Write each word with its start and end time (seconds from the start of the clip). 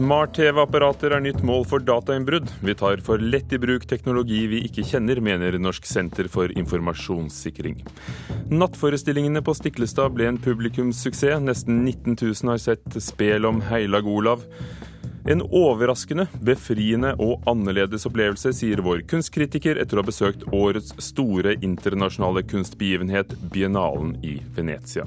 Smart-TV-apparater 0.00 1.12
er 1.12 1.20
nytt 1.20 1.42
mål 1.44 1.66
for 1.68 1.82
datainnbrudd. 1.84 2.46
Vi 2.64 2.74
tar 2.80 3.02
for 3.04 3.20
lett 3.20 3.50
i 3.52 3.58
bruk 3.60 3.82
teknologi 3.84 4.38
vi 4.48 4.62
ikke 4.64 4.80
kjenner, 4.88 5.18
mener 5.20 5.58
Norsk 5.60 5.84
senter 5.84 6.24
for 6.32 6.48
informasjonssikring. 6.56 7.82
Nattforestillingene 8.48 9.42
på 9.44 9.52
Stiklestad 9.58 10.14
ble 10.16 10.30
en 10.30 10.38
publikumssuksess. 10.40 11.44
Nesten 11.44 11.82
19 11.84 12.16
000 12.16 12.54
har 12.54 12.62
sett 12.64 12.96
spel 13.04 13.44
om 13.44 13.60
Heilag 13.68 14.08
Olav. 14.08 14.48
En 15.28 15.44
overraskende, 15.44 16.30
befriende 16.48 17.12
og 17.20 17.44
annerledes 17.50 18.08
opplevelse, 18.08 18.54
sier 18.56 18.80
vår 18.80 19.04
kunstkritiker 19.10 19.84
etter 19.84 20.00
å 20.00 20.06
ha 20.06 20.08
besøkt 20.08 20.48
årets 20.48 20.96
store 21.10 21.58
internasjonale 21.60 22.46
kunstbegivenhet, 22.48 23.36
biennalen 23.52 24.16
i 24.24 24.38
Venezia. 24.56 25.04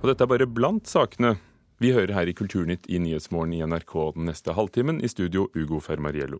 Og 0.00 0.08
dette 0.08 0.24
er 0.24 0.32
bare 0.38 0.48
blant 0.48 0.88
sakene 0.88 1.36
vi 1.82 1.90
hører 1.90 2.14
her 2.14 2.30
i 2.30 2.34
Kulturnytt 2.36 2.86
i 2.86 3.00
Nyhetsmorgen 3.02 3.54
i 3.56 3.62
NRK 3.66 3.94
den 4.14 4.28
neste 4.30 4.54
halvtimen. 4.54 5.00
I 5.02 5.08
studio 5.10 5.48
Ugo 5.58 5.80
Fermariello. 5.82 6.38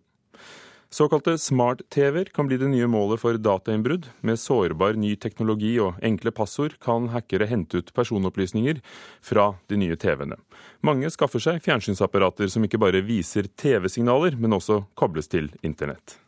Såkalte 0.93 1.39
smart-TV-er 1.41 2.29
kan 2.37 2.47
bli 2.47 2.59
det 2.61 2.69
nye 2.69 2.87
målet 2.87 3.23
for 3.23 3.39
datainnbrudd. 3.41 4.11
Med 4.21 4.39
sårbar 4.39 4.99
ny 5.01 5.15
teknologi 5.17 5.73
og 5.81 5.97
enkle 6.05 6.31
passord 6.37 6.77
kan 6.85 7.09
hackere 7.15 7.49
hente 7.49 7.81
ut 7.81 7.95
personopplysninger 7.97 8.83
fra 9.25 9.47
de 9.73 9.79
nye 9.81 9.97
TV-ene. 9.97 10.37
Mange 10.85 11.09
skaffer 11.11 11.41
seg 11.41 11.63
fjernsynsapparater 11.65 12.53
som 12.53 12.69
ikke 12.69 12.83
bare 12.83 13.01
viser 13.07 13.49
TV-signaler, 13.49 14.37
men 14.37 14.59
også 14.59 14.83
kobles 14.95 15.33
til 15.33 15.49
internett. 15.65 16.19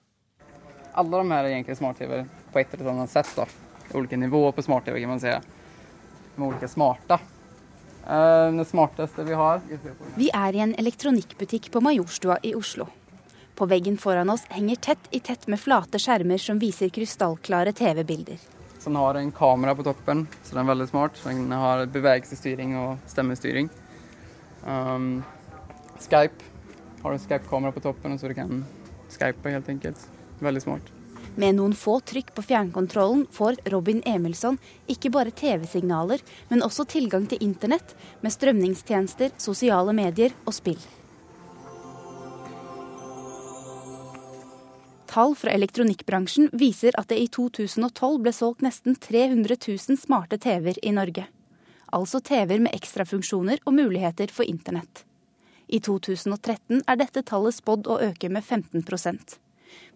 Alle 0.96 1.20
de 1.20 1.36
her 1.36 1.44
er 1.44 1.52
egentlig 1.52 1.76
smart-TV 1.78 2.24
på 2.54 2.62
et 2.64 2.74
eller 2.78 2.94
annet 2.96 3.12
sett. 3.12 3.30
da. 3.36 3.46
Ulike 3.92 4.16
nivåer 4.16 4.56
på 4.56 4.64
smart-TV, 4.64 5.04
kan 5.04 5.12
man 5.12 5.22
si. 5.22 5.38
Med 6.34 6.48
ulike 6.48 6.72
smarte. 6.72 7.20
Eh, 8.06 8.52
det 8.52 8.64
smarteste 8.64 9.24
vi 9.24 9.32
har. 9.32 9.60
Vi 10.14 10.28
er 10.34 10.54
i 10.56 10.60
en 10.60 10.74
elektronikkbutikk 10.74 11.70
på 11.72 11.80
Majorstua 11.80 12.38
i 12.42 12.54
Oslo. 12.54 12.88
På 13.54 13.66
veggen 13.70 13.96
foran 13.96 14.30
oss 14.30 14.44
henger 14.50 14.76
tett 14.76 15.08
i 15.10 15.20
tett 15.20 15.46
med 15.46 15.60
flate 15.60 16.00
skjermer 16.02 16.38
som 16.42 16.58
viser 16.58 16.90
krystallklare 16.92 17.72
TV-bilder. 17.72 18.40
Så 18.78 18.90
den 18.90 18.98
har 19.00 19.14
en 19.14 19.30
kamera 19.32 19.74
på 19.74 19.86
toppen, 19.86 20.26
så 20.42 20.56
den 20.56 20.64
er 20.64 20.72
veldig 20.74 20.88
smart. 20.90 21.20
Den 21.24 21.52
har 21.52 21.86
bevegelsesstyring 21.86 22.74
og 22.76 22.98
stemmestyring. 23.08 23.70
Um, 24.66 25.22
Skype. 26.00 26.50
Har 27.02 27.12
du 27.12 27.22
Skype-kamera 27.22 27.72
på 27.72 27.80
toppen, 27.80 28.18
så 28.18 28.28
du 28.28 28.34
kan 28.34 28.64
skype 29.08 29.54
helt 29.54 29.68
enkelt. 29.68 30.04
Veldig 30.44 30.62
smart. 30.62 30.92
Med 31.36 31.56
noen 31.58 31.72
få 31.74 31.98
trykk 32.06 32.30
på 32.34 32.44
fjernkontrollen 32.46 33.24
får 33.34 33.56
Robin 33.72 34.02
Emilsson 34.06 34.58
ikke 34.86 35.10
bare 35.10 35.34
TV-signaler, 35.34 36.20
men 36.48 36.62
også 36.62 36.86
tilgang 36.86 37.26
til 37.26 37.42
internett 37.42 37.96
med 38.22 38.34
strømningstjenester, 38.34 39.34
sosiale 39.42 39.94
medier 39.96 40.36
og 40.46 40.54
spill. 40.54 40.78
Tall 45.10 45.34
fra 45.38 45.52
elektronikkbransjen 45.54 46.48
viser 46.58 46.94
at 46.98 47.10
det 47.10 47.20
i 47.22 47.28
2012 47.30 48.16
ble 48.22 48.32
solgt 48.34 48.64
nesten 48.66 48.96
300 48.98 49.58
000 49.62 49.98
smarte 50.00 50.38
TV-er 50.42 50.80
i 50.82 50.94
Norge. 50.94 51.28
Altså 51.94 52.18
TV-er 52.18 52.62
med 52.64 52.74
ekstrafunksjoner 52.74 53.62
og 53.62 53.76
muligheter 53.76 54.30
for 54.34 54.46
internett. 54.46 55.04
I 55.66 55.78
2013 55.78 56.82
er 56.82 56.98
dette 56.98 57.22
tallet 57.26 57.54
spådd 57.54 57.86
å 57.86 58.00
øke 58.10 58.30
med 58.30 58.42
15 58.42 58.82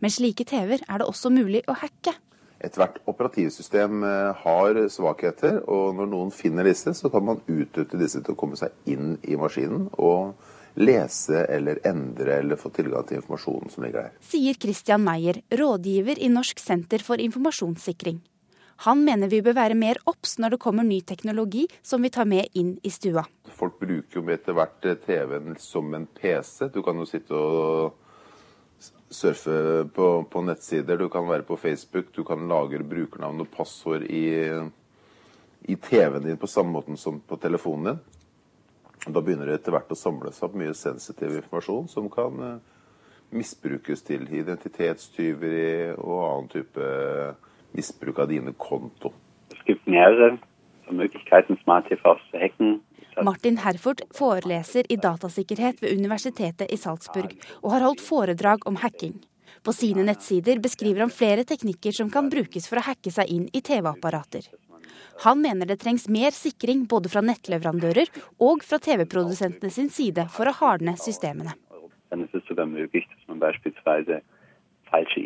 med 0.05 0.15
slike 0.15 0.47
TV-er 0.49 0.85
er 0.87 1.01
det 1.01 1.09
også 1.09 1.33
mulig 1.35 1.65
å 1.69 1.77
hacke. 1.79 2.15
Ethvert 2.59 2.99
operativsystem 3.07 4.03
eh, 4.03 4.45
har 4.45 4.79
svakheter, 4.91 5.61
og 5.71 5.95
når 5.99 6.09
noen 6.11 6.33
finner 6.35 6.67
disse, 6.67 6.95
så 6.95 7.11
kan 7.13 7.27
man 7.29 7.43
utnytte 7.47 8.01
disse 8.01 8.23
til 8.23 8.35
å 8.35 8.39
komme 8.39 8.59
seg 8.59 8.75
inn 8.91 9.15
i 9.23 9.39
maskinen 9.39 9.87
og 9.95 10.35
lese 10.79 11.45
eller 11.51 11.79
endre 11.87 12.39
eller 12.39 12.59
få 12.59 12.71
tilgang 12.75 13.07
til 13.07 13.21
informasjonen 13.21 13.71
som 13.73 13.85
ligger 13.85 14.09
der. 14.09 14.19
Sier 14.23 14.59
Christian 14.59 15.05
Meyer, 15.07 15.41
rådgiver 15.51 16.19
i 16.19 16.31
Norsk 16.33 16.61
senter 16.63 17.03
for 17.05 17.23
informasjonssikring. 17.23 18.21
Han 18.87 19.03
mener 19.03 19.31
vi 19.31 19.41
bør 19.43 19.57
være 19.59 19.75
mer 19.75 19.99
obs 20.07 20.37
når 20.39 20.55
det 20.55 20.61
kommer 20.63 20.87
ny 20.87 21.01
teknologi 21.03 21.65
som 21.83 22.03
vi 22.05 22.13
tar 22.15 22.29
med 22.31 22.47
inn 22.59 22.77
i 22.87 22.93
stua. 22.95 23.25
Folk 23.59 23.81
bruker 23.81 24.21
jo 24.21 24.27
etter 24.31 24.55
hvert 24.55 24.87
eh, 24.87 25.01
TV-en 25.03 25.57
som 25.59 25.91
en 25.99 26.07
PC. 26.07 26.69
Du 26.75 26.83
kan 26.87 26.99
jo 26.99 27.09
sitte 27.09 27.35
og 27.35 27.97
surfe 29.11 29.85
på, 29.95 30.09
på, 30.31 30.43
nettsider, 30.45 30.99
du 30.99 31.09
kan 31.09 31.29
være 31.29 31.47
på 31.49 31.57
Facebook, 31.57 32.13
du 32.15 32.25
kan 32.25 32.49
lagre 32.49 32.85
brukernavn 32.85 33.41
og 33.45 33.51
passord 33.51 34.05
i, 34.05 34.27
i 35.69 35.77
TV-en 35.77 36.25
din 36.25 36.41
på 36.41 36.51
samme 36.51 36.77
måte 36.77 36.97
som 37.01 37.21
på 37.21 37.39
telefonen 37.41 37.95
din. 37.95 38.05
Da 39.15 39.23
begynner 39.23 39.47
det 39.47 39.61
etter 39.61 39.73
hvert 39.73 39.93
å 39.95 39.97
samle 39.97 40.33
seg 40.35 40.49
opp 40.49 40.57
mye 40.59 40.75
sensitiv 40.77 41.37
informasjon 41.39 41.87
som 41.89 42.09
kan 42.13 42.43
uh, 42.43 42.57
misbrukes 43.31 44.03
til 44.05 44.27
identitetstyveri 44.27 45.95
og 45.95 46.19
annen 46.25 46.51
type 46.53 46.89
misbruk 47.77 48.19
av 48.19 48.29
dine 48.33 48.53
konto. 48.59 49.13
Det 49.53 49.63
gibt 49.69 49.87
mehrere 49.87 50.37
Möglichkeiten, 50.91 51.59
Smart 51.63 51.85
TVs 51.89 52.21
zu 52.31 52.39
hacken. 52.39 52.81
Martin 53.25 53.59
Herford 53.59 54.01
foreleser 54.15 54.87
i 54.93 54.97
datasikkerhet 54.97 55.83
ved 55.83 55.99
Universitetet 55.99 56.71
i 56.73 56.77
Salzburg 56.77 57.35
og 57.63 57.73
har 57.73 57.85
holdt 57.87 58.03
foredrag 58.05 58.67
om 58.69 58.77
hacking. 58.77 59.17
På 59.63 59.73
sine 59.73 60.05
nettsider 60.07 60.61
beskriver 60.63 61.01
han 61.01 61.11
flere 61.11 61.45
teknikker 61.45 61.93
som 61.93 62.11
kan 62.11 62.31
brukes 62.31 62.69
for 62.71 62.79
å 62.79 62.87
hacke 62.87 63.11
seg 63.11 63.31
inn 63.35 63.49
i 63.53 63.63
TV-apparater. 63.65 64.47
Han 65.25 65.43
mener 65.43 65.67
det 65.67 65.81
trengs 65.83 66.07
mer 66.09 66.31
sikring 66.31 66.87
både 66.87 67.11
fra 67.11 67.23
nettleverandører 67.27 68.07
og 68.45 68.63
fra 68.65 68.79
TV-produsentene 68.79 69.71
sin 69.75 69.91
side 69.91 70.29
for 70.31 70.47
å 70.47 70.55
hardne 70.61 70.95
systemene. 70.97 71.57
falsche 74.91 75.21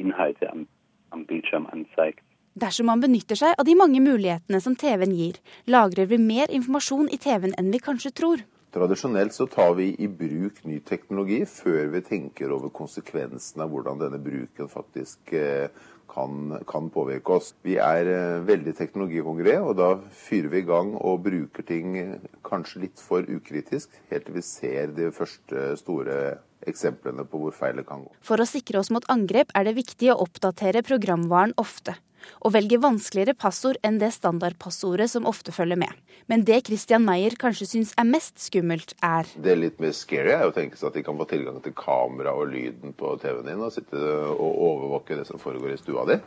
Dersom 2.52 2.90
man 2.90 3.00
benytter 3.00 3.38
seg 3.38 3.54
av 3.56 3.64
de 3.64 3.74
mange 3.78 4.00
mulighetene 4.04 4.58
som 4.60 4.74
TV-en 4.76 5.14
gir, 5.16 5.38
lagrer 5.64 6.08
vi 6.10 6.18
mer 6.20 6.50
informasjon 6.52 7.08
i 7.08 7.16
TV-en 7.16 7.54
enn 7.56 7.70
vi 7.72 7.80
kanskje 7.80 8.12
tror. 8.12 8.42
Tradisjonelt 8.72 9.32
så 9.36 9.46
tar 9.48 9.72
vi 9.78 9.90
i 10.00 10.08
bruk 10.08 10.60
ny 10.68 10.78
teknologi 10.84 11.42
før 11.48 11.88
vi 11.92 12.02
tenker 12.04 12.52
over 12.52 12.72
konsekvensene 12.72 13.64
av 13.64 13.72
hvordan 13.72 14.00
denne 14.00 14.20
bruken 14.20 14.68
faktisk 14.68 15.32
eh, 15.36 15.72
kan, 16.12 16.58
kan 16.68 16.92
påvirke 16.92 17.38
oss. 17.38 17.50
Vi 17.64 17.78
er 17.80 18.08
eh, 18.08 18.44
veldig 18.48 18.76
teknologihungrige, 18.76 19.58
og 19.60 19.76
da 19.80 19.90
fyrer 20.24 20.52
vi 20.52 20.62
i 20.62 20.68
gang 20.68 20.94
og 21.00 21.24
bruker 21.24 21.68
ting 21.68 21.98
eh, 22.00 22.30
kanskje 22.48 22.86
litt 22.86 23.00
for 23.00 23.28
ukritisk, 23.28 23.96
helt 24.12 24.28
til 24.28 24.36
vi 24.36 24.44
ser 24.44 24.92
de 24.96 25.08
første 25.12 25.72
store 25.80 26.22
eksemplene 26.68 27.24
på 27.28 27.40
hvor 27.42 27.56
feil 27.56 27.80
det 27.80 27.88
kan 27.88 28.04
gå. 28.04 28.12
For 28.24 28.40
å 28.40 28.48
sikre 28.48 28.80
oss 28.80 28.92
mot 28.92 29.08
angrep 29.12 29.52
er 29.56 29.68
det 29.68 29.76
viktig 29.80 30.12
å 30.12 30.20
oppdatere 30.24 30.84
programvaren 30.84 31.56
ofte 31.60 31.96
og 32.40 32.54
velger 32.56 32.82
vanskeligere 32.82 33.36
passord 33.38 33.80
enn 33.86 33.98
det 34.02 34.12
standardpassordet 34.16 35.10
som 35.12 35.28
ofte 35.28 35.54
følger 35.54 35.80
med. 35.80 35.90
Men 36.30 36.44
det 36.48 36.62
Christian 36.68 37.04
Meyer 37.06 37.36
kanskje 37.40 37.68
syns 37.74 37.94
er 37.98 38.08
mest 38.08 38.38
skummelt, 38.42 38.94
er 39.02 39.28
Det 39.34 39.58
litt 39.58 39.82
mer 39.82 39.92
scary 39.96 40.34
er 40.34 40.46
å 40.48 40.54
tenke 40.54 40.78
seg 40.78 40.90
at 40.90 41.00
de 41.00 41.04
kan 41.06 41.18
få 41.18 41.28
tilgang 41.30 41.58
til 41.64 41.74
kamera 41.76 42.34
og 42.36 42.52
lyden 42.52 42.94
på 42.96 43.16
TV-en 43.22 43.50
din 43.50 43.66
og 43.66 43.74
sitte 43.74 43.98
og 43.98 44.48
overvåke 44.70 45.18
det 45.18 45.26
som 45.28 45.42
foregår 45.42 45.74
i 45.74 45.82
stua 45.82 46.06
di. 46.08 46.20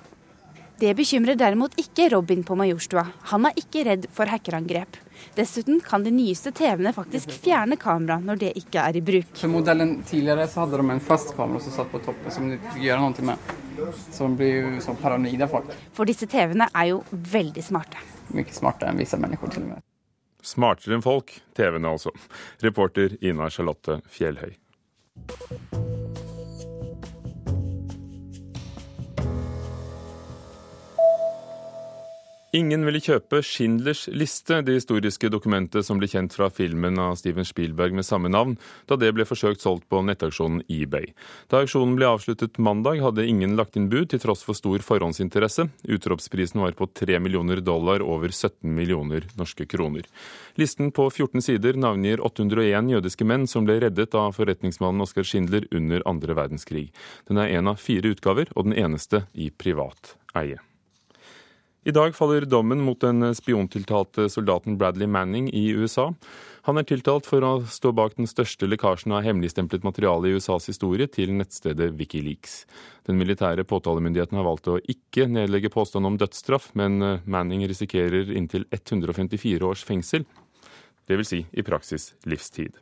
Det 0.76 0.92
bekymrer 0.92 1.38
derimot 1.40 1.78
ikke 1.80 2.10
Robin 2.12 2.42
på 2.44 2.56
Majorstua. 2.60 3.06
Han 3.32 3.48
er 3.48 3.56
ikke 3.62 3.86
redd 3.88 4.10
for 4.12 4.28
hackerangrep. 4.28 4.98
Dessuten 5.38 5.80
kan 5.84 6.04
de 6.04 6.12
nyeste 6.12 6.52
TV-ene 6.52 6.92
faktisk 6.96 7.32
fjerne 7.32 7.78
kamera 7.80 8.18
når 8.20 8.42
det 8.42 8.50
ikke 8.60 8.84
er 8.84 9.00
i 9.00 9.04
bruk. 9.06 9.30
For 9.40 9.52
modellen 9.52 10.02
Tidligere 10.04 10.50
så 10.52 10.66
hadde 10.66 10.82
de 10.82 10.90
en 10.98 11.04
fast 11.04 11.32
kamera 11.38 11.64
som 11.64 11.78
satt 11.78 11.94
på 11.94 12.04
toppen, 12.04 12.28
som 12.32 12.52
de 12.52 12.60
gjør 12.84 13.00
noe 13.06 13.30
med. 13.32 13.56
Så 14.12 14.28
de 14.28 14.38
blir 14.40 14.80
så 14.84 14.96
paranoide 15.02 15.48
folk. 15.52 15.72
For 15.96 16.08
disse 16.08 16.28
TV-ene 16.32 16.70
er 16.74 16.92
jo 16.94 17.02
veldig 17.10 17.64
smarte. 17.64 18.02
Mye 18.36 18.54
smartere 18.56 18.94
enn 18.94 19.02
visse 19.02 19.20
mennesker, 19.22 19.52
til 19.54 19.68
og 19.68 19.74
med. 19.76 19.86
Smartere 20.46 20.98
enn 20.98 21.06
folk, 21.06 21.34
TV-ene 21.58 21.96
altså. 21.98 22.14
Reporter 22.66 23.18
Ina 23.26 23.50
Charlotte 23.54 24.00
Fjellhøy. 24.14 24.56
Ingen 32.56 32.86
ville 32.88 33.02
kjøpe 33.04 33.42
Schindlers 33.44 34.06
liste, 34.16 34.62
det 34.64 34.78
historiske 34.78 35.28
dokumentet 35.28 35.84
som 35.84 35.98
ble 36.00 36.08
kjent 36.08 36.32
fra 36.38 36.48
filmen 36.54 36.96
av 37.04 37.18
Steven 37.20 37.44
Spielberg 37.44 37.96
med 37.98 38.06
samme 38.08 38.30
navn, 38.32 38.54
da 38.88 38.96
det 38.96 39.10
ble 39.18 39.26
forsøkt 39.28 39.60
solgt 39.60 39.90
på 39.92 40.00
nettaksjonen 40.08 40.62
eBay. 40.72 41.10
Da 41.52 41.60
auksjonen 41.66 41.98
ble 41.98 42.08
avsluttet 42.08 42.56
mandag, 42.64 43.02
hadde 43.04 43.26
ingen 43.28 43.58
lagt 43.60 43.76
inn 43.76 43.90
bud, 43.92 44.08
til 44.14 44.22
tross 44.24 44.46
for 44.48 44.56
stor 44.56 44.86
forhåndsinteresse. 44.88 45.66
Utropsprisen 45.98 46.64
var 46.64 46.78
på 46.80 46.88
3 46.96 47.18
millioner 47.26 47.60
dollar, 47.60 48.06
over 48.06 48.32
17 48.32 48.72
millioner 48.78 49.28
norske 49.36 49.68
kroner. 49.68 50.08
Listen 50.56 50.94
på 50.96 51.10
14 51.10 51.44
sider 51.44 51.76
navngir 51.76 52.24
801 52.24 52.94
jødiske 52.94 53.28
menn 53.28 53.50
som 53.52 53.68
ble 53.68 53.82
reddet 53.84 54.16
av 54.16 54.32
forretningsmannen 54.38 55.04
Oskar 55.04 55.28
Schindler 55.28 55.68
under 55.76 56.08
andre 56.08 56.40
verdenskrig. 56.40 56.86
Den 57.28 57.42
er 57.44 57.52
en 57.58 57.74
av 57.74 57.84
fire 57.84 58.16
utgaver, 58.16 58.54
og 58.56 58.70
den 58.70 58.80
eneste 58.86 59.26
i 59.34 59.50
privat 59.52 60.16
eie. 60.40 60.62
I 61.86 61.92
dag 61.94 62.16
faller 62.18 62.48
dommen 62.50 62.80
mot 62.82 62.98
den 63.02 63.22
spiontiltalte 63.38 64.26
soldaten 64.30 64.78
Bradley 64.78 65.06
Manning 65.08 65.52
i 65.54 65.68
USA. 65.78 66.08
Han 66.66 66.82
er 66.82 66.86
tiltalt 66.90 67.28
for 67.30 67.46
å 67.46 67.52
stå 67.70 67.92
bak 67.94 68.16
den 68.18 68.26
største 68.26 68.66
lekkasjen 68.66 69.14
av 69.14 69.22
hemmeligstemplet 69.22 69.86
materiale 69.86 70.32
i 70.32 70.40
USAs 70.40 70.66
historie 70.72 71.06
til 71.06 71.36
nettstedet 71.38 71.92
Wikileaks. 72.00 72.64
Den 73.06 73.20
militære 73.22 73.68
påtalemyndigheten 73.70 74.40
har 74.40 74.48
valgt 74.48 74.72
å 74.74 74.80
ikke 74.82 75.28
nedlegge 75.30 75.70
påstand 75.76 76.10
om 76.10 76.18
dødsstraff, 76.18 76.72
men 76.74 77.22
Manning 77.30 77.68
risikerer 77.70 78.34
inntil 78.34 78.66
154 78.74 79.62
års 79.70 79.86
fengsel. 79.86 80.26
Vil 81.06 81.22
si 81.22 81.44
i 81.54 81.62
praksis 81.62 82.16
livstid. 82.26 82.74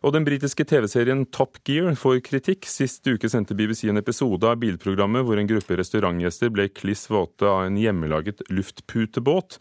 Og 0.00 0.14
den 0.14 0.24
britiske 0.24 0.64
TV-serien 0.64 1.26
Top 1.28 1.58
Gear 1.68 1.92
får 1.98 2.22
kritikk. 2.24 2.64
Sist 2.68 3.04
uke 3.04 3.28
sendte 3.28 3.56
BBC 3.56 3.90
en 3.90 4.00
episode 4.00 4.48
av 4.48 4.56
bilprogrammet 4.62 5.26
hvor 5.28 5.40
en 5.40 5.48
gruppe 5.50 5.76
restaurantgjester 5.76 6.52
ble 6.54 6.70
kliss 6.72 7.04
våte 7.12 7.44
av 7.44 7.66
en 7.66 7.76
hjemmelaget 7.76 8.40
luftputebåt. 8.48 9.58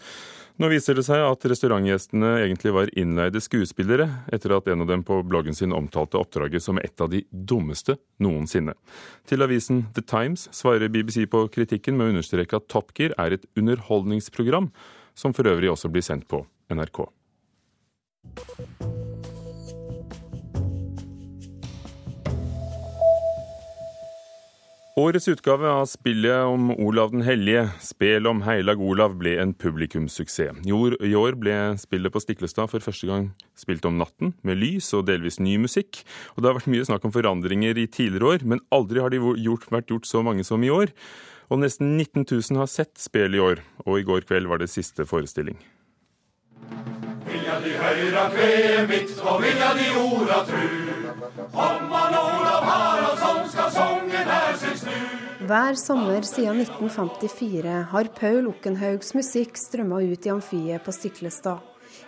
Nå 0.59 0.67
viser 0.71 0.95
det 0.95 1.05
seg 1.07 1.23
at 1.23 1.45
restaurantgjestene 1.47 2.31
egentlig 2.45 2.71
var 2.75 2.91
innleide 2.99 3.39
skuespillere, 3.43 4.07
etter 4.31 4.55
at 4.55 4.67
en 4.71 4.83
av 4.83 4.89
dem 4.91 5.03
på 5.07 5.21
bloggen 5.27 5.55
sin 5.55 5.75
omtalte 5.75 6.19
oppdraget 6.19 6.63
som 6.63 6.79
et 6.79 7.03
av 7.03 7.11
de 7.11 7.21
dummeste 7.31 7.95
noensinne. 8.23 8.75
Til 9.27 9.43
avisen 9.43 9.85
The 9.95 10.03
Times 10.03 10.47
svarer 10.55 10.91
BBC 10.91 11.25
på 11.31 11.45
kritikken 11.51 11.99
med 11.99 12.07
å 12.07 12.15
understreke 12.15 12.59
at 12.59 12.67
Top 12.71 12.91
Gear 12.95 13.15
er 13.19 13.35
et 13.35 13.47
underholdningsprogram, 13.59 14.71
som 15.15 15.35
for 15.35 15.51
øvrig 15.51 15.71
også 15.71 15.91
blir 15.91 16.03
sendt 16.03 16.27
på 16.31 16.45
NRK. 16.71 17.07
Årets 24.99 25.27
utgave 25.31 25.69
av 25.69 25.85
spillet 25.87 26.43
om 26.43 26.71
Olav 26.71 27.13
den 27.13 27.21
hellige, 27.23 27.69
Spel 27.79 28.25
om 28.27 28.41
Heilag 28.43 28.81
Olav, 28.83 29.13
ble 29.21 29.37
en 29.39 29.53
publikumssuksess. 29.55 30.57
I 30.67 31.13
år 31.15 31.37
ble 31.39 31.55
spillet 31.79 32.11
på 32.11 32.19
Stiklestad 32.19 32.67
for 32.67 32.83
første 32.83 33.07
gang 33.07 33.29
spilt 33.55 33.87
om 33.87 33.95
natten, 34.01 34.33
med 34.43 34.59
lys 34.59 34.89
og 34.97 35.05
delvis 35.07 35.39
ny 35.39 35.55
musikk. 35.63 36.01
Og 36.35 36.41
Det 36.41 36.49
har 36.49 36.57
vært 36.57 36.71
mye 36.73 36.89
snakk 36.89 37.07
om 37.07 37.15
forandringer 37.15 37.79
i 37.79 37.87
tidligere 37.87 38.33
år, 38.33 38.43
men 38.43 38.63
aldri 38.75 38.99
har 38.99 39.13
det 39.13 39.23
vært 39.23 39.87
gjort 39.87 40.09
så 40.09 40.25
mange 40.25 40.43
som 40.43 40.63
i 40.67 40.73
år. 40.73 40.91
Og 41.47 41.63
nesten 41.63 41.95
19 41.95 42.27
000 42.27 42.59
har 42.59 42.67
sett 42.67 42.99
spillet 42.99 43.39
i 43.39 43.45
år, 43.45 43.63
og 43.85 44.01
i 44.01 44.03
går 44.03 44.27
kveld 44.27 44.51
var 44.51 44.59
det 44.59 44.67
siste 44.67 45.07
forestilling. 45.07 45.55
Vilja 47.29 47.61
de 47.63 47.71
høyra 47.79 48.27
kveet 48.35 48.89
mitt, 48.91 49.15
og 49.23 49.39
vilja 49.47 49.75
de 49.79 49.91
orda 49.95 50.43
tru. 50.49 50.67
Om 51.55 51.87
han 51.87 52.19
Olav 52.19 52.67
Haraldsson 52.67 52.98
Hver 55.49 55.73
sommer 55.73 56.21
siden 56.21 56.59
1954 56.61 57.71
har 57.89 58.07
Paul 58.19 58.51
Okkenhaugs 58.51 59.15
musikk 59.17 59.55
strømma 59.57 59.97
ut 60.05 60.27
i 60.27 60.29
amfiet 60.29 60.83
på 60.85 60.93
Stiklestad. 60.93 61.63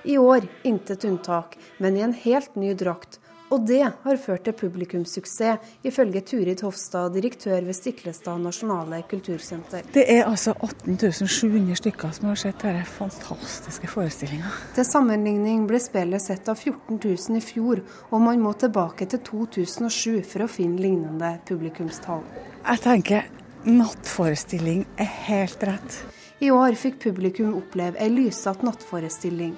I 0.06 0.20
år 0.22 0.46
intet 0.62 1.08
unntak, 1.10 1.56
men 1.82 1.98
i 1.98 2.04
en 2.06 2.14
helt 2.14 2.54
ny 2.54 2.76
drakt 2.78 3.18
og 3.52 3.66
det 3.68 3.82
har 3.84 4.20
ført 4.24 4.46
til 4.48 4.56
publikumssuksess, 4.58 5.74
ifølge 5.84 6.22
Turid 6.22 6.64
Hofstad, 6.64 7.12
direktør 7.16 7.60
ved 7.66 7.76
Stiklestad 7.76 8.40
nasjonale 8.40 9.02
kultursenter. 9.10 9.84
Det 9.94 10.06
er 10.08 10.24
altså 10.30 10.54
18.700 10.54 11.76
stykker 11.82 12.16
som 12.16 12.30
har 12.32 12.40
sett 12.40 12.64
denne 12.64 12.86
fantastiske 12.88 13.90
forestillinga. 13.92 14.52
Til 14.76 14.88
sammenligning 14.88 15.68
ble 15.70 15.82
spillet 15.84 16.24
sett 16.24 16.48
av 16.52 16.60
14.000 16.60 17.42
i 17.42 17.44
fjor, 17.44 17.84
og 18.12 18.24
man 18.24 18.42
må 18.44 18.54
tilbake 18.54 19.10
til 19.12 19.24
2007 19.28 20.24
for 20.32 20.46
å 20.46 20.50
finne 20.52 20.82
lignende 20.82 21.36
publikumstall. 21.48 22.24
Jeg 22.62 22.84
tenker 22.86 23.30
nattforestilling 23.68 24.86
er 25.00 25.14
helt 25.28 25.64
rett. 25.68 26.02
I 26.42 26.52
år 26.52 26.74
fikk 26.74 26.96
publikum 27.04 27.52
oppleve 27.54 28.00
ei 28.02 28.10
lysete 28.10 28.66
nattforestilling. 28.66 29.52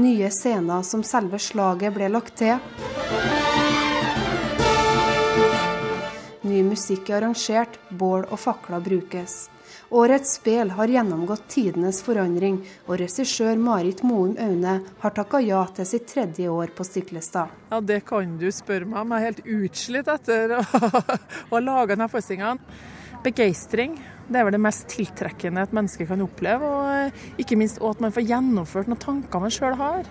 Nye 0.00 0.30
scener 0.32 0.80
som 0.88 1.02
selve 1.04 1.36
slaget 1.36 1.92
ble 1.92 2.06
lagt 2.08 2.38
til. 2.40 2.56
Ny 6.48 6.62
musikk 6.64 7.10
er 7.10 7.18
arrangert, 7.18 7.76
bål 7.92 8.24
og 8.32 8.40
fakler 8.40 8.80
brukes. 8.80 9.50
Årets 9.92 10.38
spill 10.38 10.72
har 10.78 10.88
gjennomgått 10.88 11.44
tidenes 11.52 12.00
forandring, 12.06 12.62
og 12.88 13.02
regissør 13.02 13.60
Marit 13.60 14.00
Moum 14.00 14.32
Aune 14.40 14.78
har 15.02 15.12
takka 15.18 15.42
ja 15.44 15.60
til 15.76 15.90
sitt 15.92 16.06
tredje 16.08 16.48
år 16.48 16.72
på 16.72 16.86
Stiklestad. 16.88 17.52
Ja, 17.68 17.82
Det 17.84 18.00
kan 18.08 18.38
du 18.40 18.48
spørre 18.48 18.88
meg 18.88 19.02
om. 19.02 19.12
Jeg 19.12 19.20
er 19.20 19.28
helt 19.28 19.44
utslitt 19.58 20.08
etter 20.08 20.56
å 20.56 20.62
ha 21.52 21.60
laga 21.60 21.98
denne 21.98 22.08
forestillinga. 22.08 22.54
Begeistring 23.24 23.98
det 24.30 24.38
er 24.38 24.46
vel 24.46 24.54
det 24.54 24.62
mest 24.62 24.86
tiltrekkende 24.92 25.62
et 25.64 25.72
menneske 25.74 26.06
kan 26.06 26.20
oppleve. 26.22 26.66
Og 26.66 26.90
eh, 26.94 27.22
ikke 27.42 27.58
minst 27.58 27.80
også 27.80 27.96
at 27.96 28.02
man 28.04 28.14
får 28.14 28.26
gjennomført 28.28 28.90
noen 28.90 29.00
tanker 29.02 29.42
man 29.42 29.54
sjøl 29.54 29.74
har. 29.80 30.06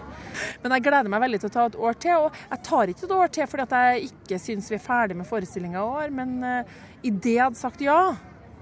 Men 0.64 0.76
jeg 0.76 0.86
gleder 0.90 1.12
meg 1.12 1.24
veldig 1.24 1.40
til 1.40 1.50
å 1.50 1.54
ta 1.54 1.68
et 1.70 1.78
år 1.80 2.00
til. 2.04 2.26
Og 2.26 2.42
jeg 2.42 2.64
tar 2.68 2.92
ikke 2.92 3.06
et 3.08 3.16
år 3.16 3.32
til 3.38 3.50
fordi 3.54 3.84
jeg 3.86 4.10
ikke 4.10 4.42
syns 4.44 4.68
vi 4.74 4.80
er 4.80 4.84
ferdig 4.84 5.20
med 5.22 5.30
forestillinga 5.30 5.80
i 5.80 5.94
år. 6.02 6.12
Men 6.20 6.36
uh, 6.44 6.74
idet 7.00 7.36
jeg 7.38 7.46
hadde 7.46 7.62
sagt 7.62 7.86
ja, 7.86 8.00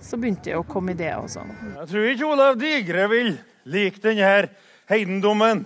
så 0.04 0.22
begynte 0.22 0.54
jeg 0.54 0.62
å 0.62 0.68
komme 0.70 0.94
ideer 0.94 1.18
og 1.24 1.32
sånn. 1.34 1.50
Jeg 1.80 1.90
tror 1.90 2.12
ikke 2.12 2.30
Olav 2.30 2.62
Digre 2.62 3.08
vil 3.10 3.34
like 3.74 4.04
denne 4.04 4.52
heidendommen. 4.92 5.66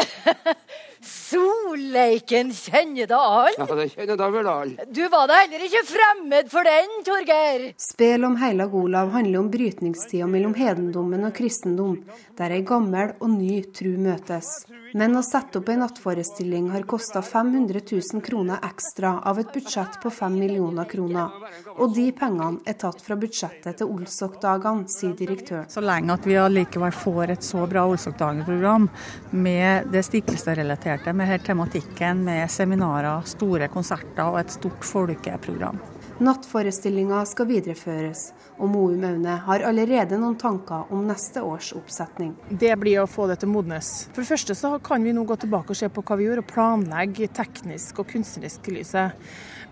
Solleiken 1.30 2.50
kjenner 2.52 3.06
da 3.06 3.18
all? 3.20 3.54
Ja, 3.58 3.66
det 3.78 3.88
kjenner 3.92 4.16
da 4.18 4.28
vel 4.34 4.48
all. 4.50 4.72
Du 4.90 5.02
var 5.12 5.28
da 5.30 5.36
heller 5.44 5.62
ikke 5.66 5.84
fremmed 5.86 6.50
for 6.50 6.66
den, 6.66 6.96
Torgeir? 7.06 7.66
Spel 7.78 8.26
om 8.26 8.34
Heilag 8.40 8.74
Olav 8.74 9.12
handler 9.14 9.44
om 9.44 9.50
brytningstida 9.52 10.26
mellom 10.26 10.56
hedendommen 10.58 11.28
og 11.28 11.34
kristendom, 11.36 12.00
der 12.38 12.56
ei 12.56 12.64
gammel 12.66 13.14
og 13.20 13.30
ny 13.36 13.60
tru 13.76 13.92
møtes. 14.00 14.50
Men 14.98 15.14
å 15.14 15.22
sette 15.22 15.60
opp 15.60 15.70
ei 15.70 15.78
nattforestilling 15.78 16.72
har 16.72 16.82
kosta 16.90 17.22
500 17.22 17.84
000 17.92 18.24
kroner 18.26 18.58
ekstra 18.66 19.20
av 19.30 19.38
et 19.38 19.52
budsjett 19.54 20.00
på 20.02 20.10
5 20.10 20.34
millioner 20.34 20.88
kroner. 20.90 21.36
Og 21.76 21.94
de 21.94 22.08
pengene 22.16 22.64
er 22.66 22.74
tatt 22.80 22.98
fra 23.04 23.14
budsjettet 23.20 23.78
til 23.78 23.92
Olsokdagene, 23.94 24.90
sier 24.90 25.14
direktøren. 25.14 25.70
Så 25.70 25.84
lenge 25.84 26.16
at 26.16 26.26
vi 26.26 26.38
allikevel 26.40 26.94
får 26.96 27.36
et 27.36 27.46
så 27.46 27.62
bra 27.70 27.86
Olsokdagen-program 27.92 28.88
med 29.30 29.92
det 29.94 30.02
Stiklestad-relaterte, 30.08 31.14
med 31.20 31.28
her 31.28 31.38
tematikken, 31.38 32.24
med 32.24 32.50
seminarer, 32.50 33.26
store 33.28 33.68
konserter 33.68 34.24
og 34.24 34.38
et 34.40 34.52
stort 34.54 34.84
folkeprogram. 34.88 35.76
Nattforestillinga 36.20 37.18
skal 37.28 37.48
videreføres, 37.48 38.22
og 38.60 38.68
Moum 38.72 39.04
Aune 39.04 39.34
har 39.44 39.64
allerede 39.68 40.16
noen 40.20 40.38
tanker 40.40 40.88
om 40.92 41.04
neste 41.08 41.42
års 41.44 41.70
oppsetning. 41.76 42.32
Det 42.48 42.72
blir 42.80 43.02
å 43.02 43.08
få 43.08 43.28
det 43.28 43.38
til 43.42 43.52
modnes. 43.52 43.90
For 44.14 44.22
det 44.22 44.30
første 44.30 44.56
så 44.56 44.74
kan 44.84 45.04
vi 45.04 45.12
nå 45.16 45.26
gå 45.28 45.36
tilbake 45.44 45.74
og 45.74 45.80
se 45.80 45.88
på 45.92 46.04
hva 46.08 46.16
vi 46.20 46.28
gjør, 46.28 46.40
og 46.40 46.50
planlegge 46.54 47.28
teknisk 47.36 48.00
og 48.00 48.08
kunstnerisk 48.14 48.72
lyset. 48.72 49.16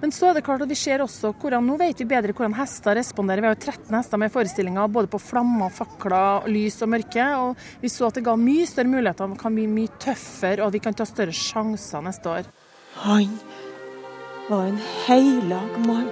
Men 0.01 0.13
så 0.15 0.29
er 0.29 0.37
det 0.39 0.45
klart 0.47 0.63
at 0.63 0.71
vi 0.71 0.79
ser 0.79 1.03
også 1.03 1.33
hvordan, 1.35 1.65
nå 1.67 1.75
vet 1.81 1.99
vi 1.99 2.07
bedre 2.07 2.35
hvordan 2.37 2.55
hester 2.55 2.95
responderer. 2.99 3.43
Vi 3.43 3.49
har 3.51 3.57
jo 3.57 3.65
13 3.65 3.97
hester 3.97 4.21
med 4.23 4.31
forestillinger 4.35 4.93
både 4.95 5.11
på 5.11 5.19
flammer, 5.19 5.73
fakler, 5.75 6.47
lys 6.55 6.79
og 6.87 6.93
mørke. 6.95 7.25
Og 7.43 7.83
vi 7.83 7.91
så 7.91 8.07
at 8.07 8.21
det 8.21 8.27
ga 8.29 8.37
mye 8.39 8.67
større 8.71 8.93
muligheter, 8.93 9.33
det 9.33 9.43
kan 9.43 9.59
bli 9.59 9.67
mye 9.71 9.99
tøffere 9.99 10.67
og 10.67 10.77
vi 10.77 10.83
kan 10.85 10.95
ta 10.95 11.07
større 11.09 11.35
sjanser 11.35 12.05
neste 12.07 12.31
år. 12.31 12.55
Han 13.03 13.35
var 14.49 14.71
en 14.71 14.81
heilag 15.07 15.83
mann. 15.87 16.09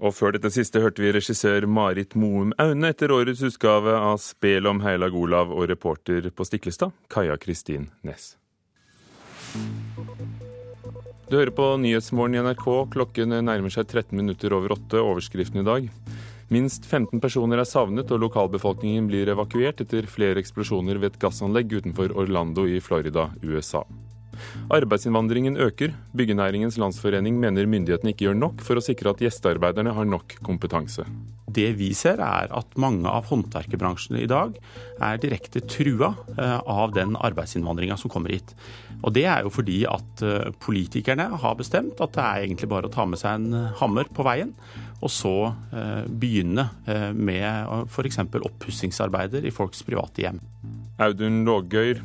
Og 0.00 0.14
før 0.16 0.32
dette 0.32 0.48
siste 0.52 0.80
hørte 0.80 1.02
vi 1.04 1.12
regissør 1.12 1.66
Marit 1.68 2.14
Moum 2.16 2.54
Aune 2.60 2.92
etter 2.92 3.12
årets 3.12 3.44
utgave 3.44 3.96
av 4.00 4.16
Spel 4.24 4.68
om 4.68 4.80
Heilag 4.84 5.16
Olav 5.16 5.52
og 5.52 5.68
reporter 5.68 6.30
på 6.32 6.48
Stiklestad, 6.48 6.96
Kaja 7.12 7.36
Kristin 7.40 7.90
Næss. 8.00 8.34
Du 11.30 11.36
hører 11.38 11.52
på 11.54 11.66
Nyhetsmorgen 11.78 12.34
i 12.34 12.42
NRK. 12.42 12.66
Klokken 12.90 13.36
nærmer 13.46 13.70
seg 13.70 13.86
13 13.86 14.16
minutter 14.18 14.54
over 14.56 14.74
åtte. 14.74 14.98
Overskriften 14.98 15.62
i 15.62 15.66
dag. 15.66 15.86
Minst 16.50 16.88
15 16.90 17.22
personer 17.22 17.62
er 17.62 17.68
savnet, 17.70 18.10
og 18.10 18.24
lokalbefolkningen 18.24 19.06
blir 19.06 19.30
evakuert 19.30 19.84
etter 19.84 20.08
flere 20.10 20.42
eksplosjoner 20.42 20.98
ved 20.98 21.12
et 21.12 21.20
gassanlegg 21.22 21.70
utenfor 21.70 22.16
Orlando 22.18 22.66
i 22.66 22.80
Florida, 22.82 23.28
USA. 23.46 23.84
Arbeidsinnvandringen 24.72 25.58
øker. 25.60 25.94
Byggenæringens 26.16 26.78
landsforening 26.80 27.38
mener 27.40 27.68
myndighetene 27.70 28.14
ikke 28.14 28.28
gjør 28.28 28.40
nok 28.40 28.64
for 28.64 28.78
å 28.78 28.84
sikre 28.84 29.14
at 29.14 29.22
gjestearbeiderne 29.24 29.94
har 29.96 30.08
nok 30.08 30.38
kompetanse. 30.46 31.06
Det 31.50 31.70
vi 31.78 31.90
ser 31.96 32.20
er 32.22 32.50
at 32.54 32.76
mange 32.80 33.10
av 33.10 33.26
håndverkerbransjene 33.30 34.22
i 34.22 34.28
dag 34.30 34.54
er 35.02 35.20
direkte 35.22 35.62
trua 35.66 36.12
eh, 36.36 36.58
av 36.60 36.94
den 36.94 37.16
arbeidsinnvandringa 37.18 37.96
som 37.98 38.12
kommer 38.12 38.34
hit. 38.34 38.54
Og 39.00 39.14
Det 39.16 39.24
er 39.26 39.46
jo 39.46 39.52
fordi 39.54 39.80
at 39.88 40.22
eh, 40.26 40.52
politikerne 40.62 41.30
har 41.42 41.58
bestemt 41.58 42.00
at 42.00 42.14
det 42.14 42.26
er 42.26 42.44
egentlig 42.44 42.70
bare 42.70 42.90
å 42.90 42.94
ta 42.94 43.06
med 43.08 43.20
seg 43.20 43.40
en 43.40 43.74
hammer 43.80 44.10
på 44.14 44.26
veien, 44.26 44.54
og 45.00 45.10
så 45.10 45.34
eh, 45.72 46.06
begynne 46.06 46.68
med 47.16 47.88
f.eks. 47.88 48.20
oppussingsarbeider 48.20 49.46
i 49.48 49.54
folks 49.54 49.82
private 49.86 50.26
hjem. 50.26 50.40
Audun 51.00 51.42
Lågøyr, 51.48 52.02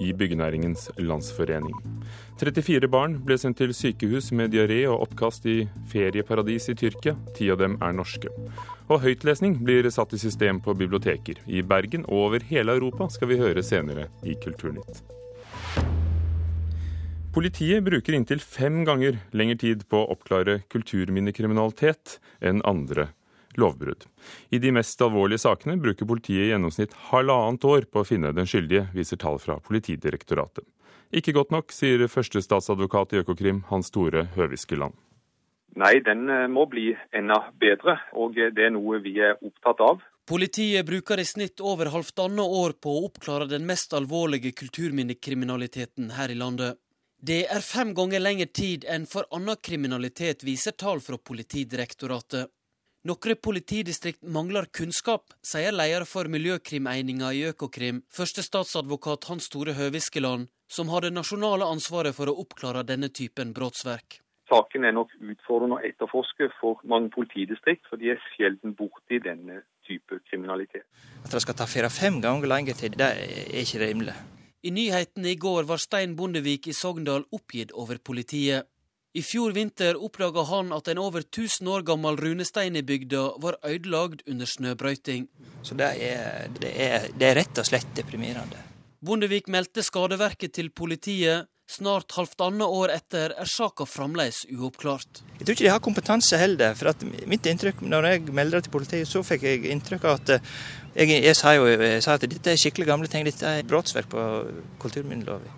i 0.00 0.12
Byggenæringens 0.16 0.88
Landsforening. 0.98 1.76
34 2.40 2.88
barn 2.90 3.18
ble 3.26 3.36
sendt 3.38 3.60
til 3.60 3.74
sykehus 3.76 4.30
med 4.36 4.54
diaré 4.54 4.80
og 4.88 5.04
oppkast 5.06 5.46
i 5.50 5.58
ferieparadis 5.92 6.70
i 6.72 6.76
Tyrkia. 6.80 7.14
Ti 7.36 7.50
av 7.52 7.60
dem 7.60 7.76
er 7.84 7.94
norske. 7.96 8.32
Og 8.88 9.04
høytlesning 9.04 9.60
blir 9.64 9.88
satt 9.92 10.16
i 10.16 10.22
system 10.22 10.62
på 10.64 10.74
biblioteker. 10.74 11.42
I 11.46 11.62
Bergen 11.62 12.08
og 12.08 12.26
over 12.26 12.48
hele 12.50 12.74
Europa 12.80 13.10
skal 13.12 13.30
vi 13.30 13.40
høre 13.40 13.62
senere 13.62 14.08
i 14.24 14.34
Kulturnytt. 14.40 15.04
Politiet 17.30 17.84
bruker 17.86 18.16
inntil 18.16 18.40
fem 18.42 18.82
ganger 18.88 19.20
lengre 19.30 19.60
tid 19.60 19.86
på 19.86 20.00
å 20.00 20.10
oppklare 20.16 20.64
kulturminnekriminalitet 20.72 22.18
enn 22.42 22.64
andre 22.66 23.12
lovbrudd. 23.58 24.06
I 24.50 24.58
de 24.62 24.72
mest 24.74 25.00
alvorlige 25.02 25.42
sakene 25.42 25.78
bruker 25.80 26.06
politiet 26.06 26.46
i 26.46 26.50
gjennomsnitt 26.52 26.94
halvannet 27.10 27.64
år 27.64 27.88
på 27.90 28.02
å 28.02 28.06
finne 28.06 28.34
den 28.36 28.48
skyldige, 28.48 28.88
viser 28.94 29.20
tall 29.20 29.40
fra 29.42 29.58
Politidirektoratet. 29.64 30.66
Ikke 31.10 31.34
godt 31.34 31.50
nok, 31.50 31.72
sier 31.74 32.06
førstestatsadvokat 32.06 33.16
i 33.16 33.24
Økokrim 33.24 33.64
Hans 33.70 33.90
Tore 33.90 34.28
Høviskeland. 34.36 34.94
Nei, 35.78 35.96
den 36.02 36.28
eh, 36.30 36.46
må 36.50 36.66
bli 36.70 36.90
enda 37.14 37.44
bedre, 37.58 37.96
og 38.18 38.38
det 38.38 38.64
er 38.66 38.72
noe 38.74 38.98
vi 39.02 39.16
er 39.22 39.38
opptatt 39.38 39.82
av. 39.86 40.04
Politiet 40.30 40.86
bruker 40.86 41.18
i 41.18 41.26
snitt 41.26 41.62
over 41.62 41.90
halvannet 41.90 42.54
år 42.62 42.76
på 42.82 42.92
å 42.94 43.04
oppklare 43.08 43.48
den 43.50 43.66
mest 43.66 43.94
alvorlige 43.96 44.52
kulturminnekriminaliteten 44.54 46.12
her 46.14 46.30
i 46.30 46.38
landet. 46.38 46.78
Det 47.20 47.42
er 47.52 47.60
fem 47.60 47.90
ganger 47.94 48.22
lengre 48.22 48.46
tid 48.46 48.86
enn 48.88 49.06
for 49.10 49.26
annen 49.34 49.58
kriminalitet, 49.60 50.44
viser 50.46 50.72
tall 50.78 51.02
fra 51.04 51.18
Politidirektoratet. 51.18 52.48
Noen 53.08 53.38
politidistrikt 53.40 54.26
mangler 54.28 54.66
kunnskap, 54.76 55.30
sier 55.40 55.72
leder 55.72 56.04
for 56.04 56.28
miljøkrimeininga 56.28 57.30
i 57.32 57.46
Økokrim, 57.48 58.02
førstestatsadvokat 58.12 59.24
Hans 59.30 59.48
Tore 59.48 59.72
Høviskeland, 59.78 60.50
som 60.68 60.90
har 60.92 61.06
det 61.06 61.14
nasjonale 61.14 61.64
ansvaret 61.64 62.12
for 62.12 62.28
å 62.28 62.34
oppklare 62.42 62.82
denne 62.84 63.08
typen 63.08 63.54
brottsverk. 63.56 64.18
Saken 64.52 64.84
er 64.84 64.92
nok 64.92 65.14
utfordrende 65.16 65.78
å 65.78 65.86
etterforske 65.88 66.50
for 66.58 66.82
mange 66.84 67.08
politidistrikt, 67.14 67.88
for 67.88 67.96
de 67.96 68.12
er 68.12 68.20
sjelden 68.34 68.74
borti 68.76 69.16
denne 69.24 69.62
type 69.88 70.20
kriminalitet. 70.28 70.84
At 71.24 71.32
det 71.32 71.40
skal 71.40 71.56
ta 71.56 71.64
fire-fem 71.70 72.20
ganger 72.20 72.52
lenger 72.52 72.76
tid, 72.82 72.98
det 73.00 73.08
er 73.14 73.62
ikke 73.62 73.80
rimelig. 73.86 74.18
I 74.60 74.74
nyhetene 74.76 75.32
i 75.32 75.40
går 75.40 75.64
var 75.64 75.80
Stein 75.80 76.18
Bondevik 76.20 76.68
i 76.68 76.76
Sogndal 76.76 77.24
oppgitt 77.32 77.72
over 77.72 77.96
politiet. 77.96 78.68
I 79.12 79.22
fjor 79.26 79.50
vinter 79.50 79.96
oppdaga 79.98 80.44
han 80.46 80.68
at 80.70 80.88
en 80.88 80.98
over 81.02 81.24
1000 81.24 81.66
år 81.68 81.82
gammel 81.82 82.14
runestein 82.20 82.76
i 82.78 82.82
bygda 82.86 83.22
var 83.42 83.56
ødelagt 83.66 84.20
under 84.30 84.46
snøbrøyting. 84.46 85.24
Så 85.66 85.74
det 85.74 85.88
er, 85.98 86.44
det, 86.60 86.70
er, 86.70 87.06
det 87.10 87.26
er, 87.26 87.38
rett 87.40 87.58
og 87.58 87.66
slett 87.66 87.88
deprimerende. 87.96 88.60
Bondevik 89.02 89.48
meldte 89.50 89.82
skadeverket 89.82 90.54
til 90.54 90.68
politiet. 90.70 91.48
Snart 91.70 92.14
halvannet 92.14 92.66
år 92.66 92.92
etter 92.94 93.34
er 93.38 93.50
saka 93.50 93.82
fremdeles 93.86 94.44
uoppklart. 94.50 95.22
Jeg 95.38 95.42
tror 95.42 95.56
ikke 95.56 95.66
de 95.66 95.72
har 95.72 95.82
kompetanse 95.82 96.38
heller. 96.38 96.74
for 96.74 96.94
mitt 97.30 97.46
inntrykk, 97.46 97.82
når 97.82 98.06
jeg 98.06 98.22
melder 98.30 98.58
det 98.58 98.68
til 98.68 98.74
politiet, 98.74 99.08
så 99.08 99.22
fikk 99.26 99.46
jeg 99.46 99.64
inntrykk 99.70 100.06
av 100.06 100.20
at 100.20 100.34
eh, 100.36 100.52
jeg, 100.94 101.16
jeg, 101.24 101.38
sa 101.38 101.54
jo 101.54 101.66
jeg 101.66 102.02
sa 102.02 102.14
at 102.14 102.28
dette 102.30 102.54
er 102.54 102.58
skikkelig 102.58 102.86
gamle 102.86 103.10
ting, 103.10 103.26
dette 103.26 103.56
er 103.58 103.66
brottsverk 103.66 104.10
på 104.10 104.28
kulturminneloven. 104.82 105.50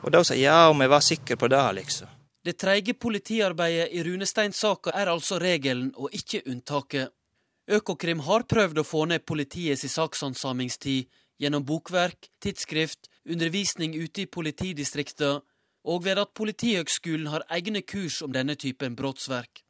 Og 0.00 0.16
da 0.16 0.24
sa 0.24 0.36
jeg 0.36 0.48
ja, 0.48 0.70
om 0.72 0.80
jeg 0.80 0.92
var 0.92 1.04
sikker 1.04 1.40
på 1.40 1.48
det, 1.52 1.60
liksom. 1.80 2.16
Det 2.44 2.56
treige 2.56 2.94
politiarbeidet 2.94 3.90
i 3.92 4.02
Runestein-saka 4.04 4.94
er 4.96 5.10
altså 5.12 5.38
regelen 5.38 5.90
og 5.96 6.14
ikke 6.16 6.40
unntaket. 6.48 7.10
Økokrim 7.68 8.22
har 8.24 8.46
prøvd 8.48 8.80
å 8.80 8.86
få 8.86 9.04
ned 9.10 9.26
politiets 9.28 9.84
sakshandsamingstid 9.92 11.10
gjennom 11.40 11.64
bokverk, 11.68 12.30
tidsskrift, 12.40 13.10
undervisning 13.28 13.94
ute 13.94 14.24
i 14.24 14.26
politidistrikta, 14.26 15.40
og 15.84 16.04
ved 16.04 16.18
at 16.20 16.34
Politihøgskolen 16.36 17.30
har 17.32 17.44
egne 17.56 17.82
kurs 17.82 18.20
om 18.22 18.32
denne 18.32 18.56
typen 18.56 18.96
brottsverk. 18.96 19.62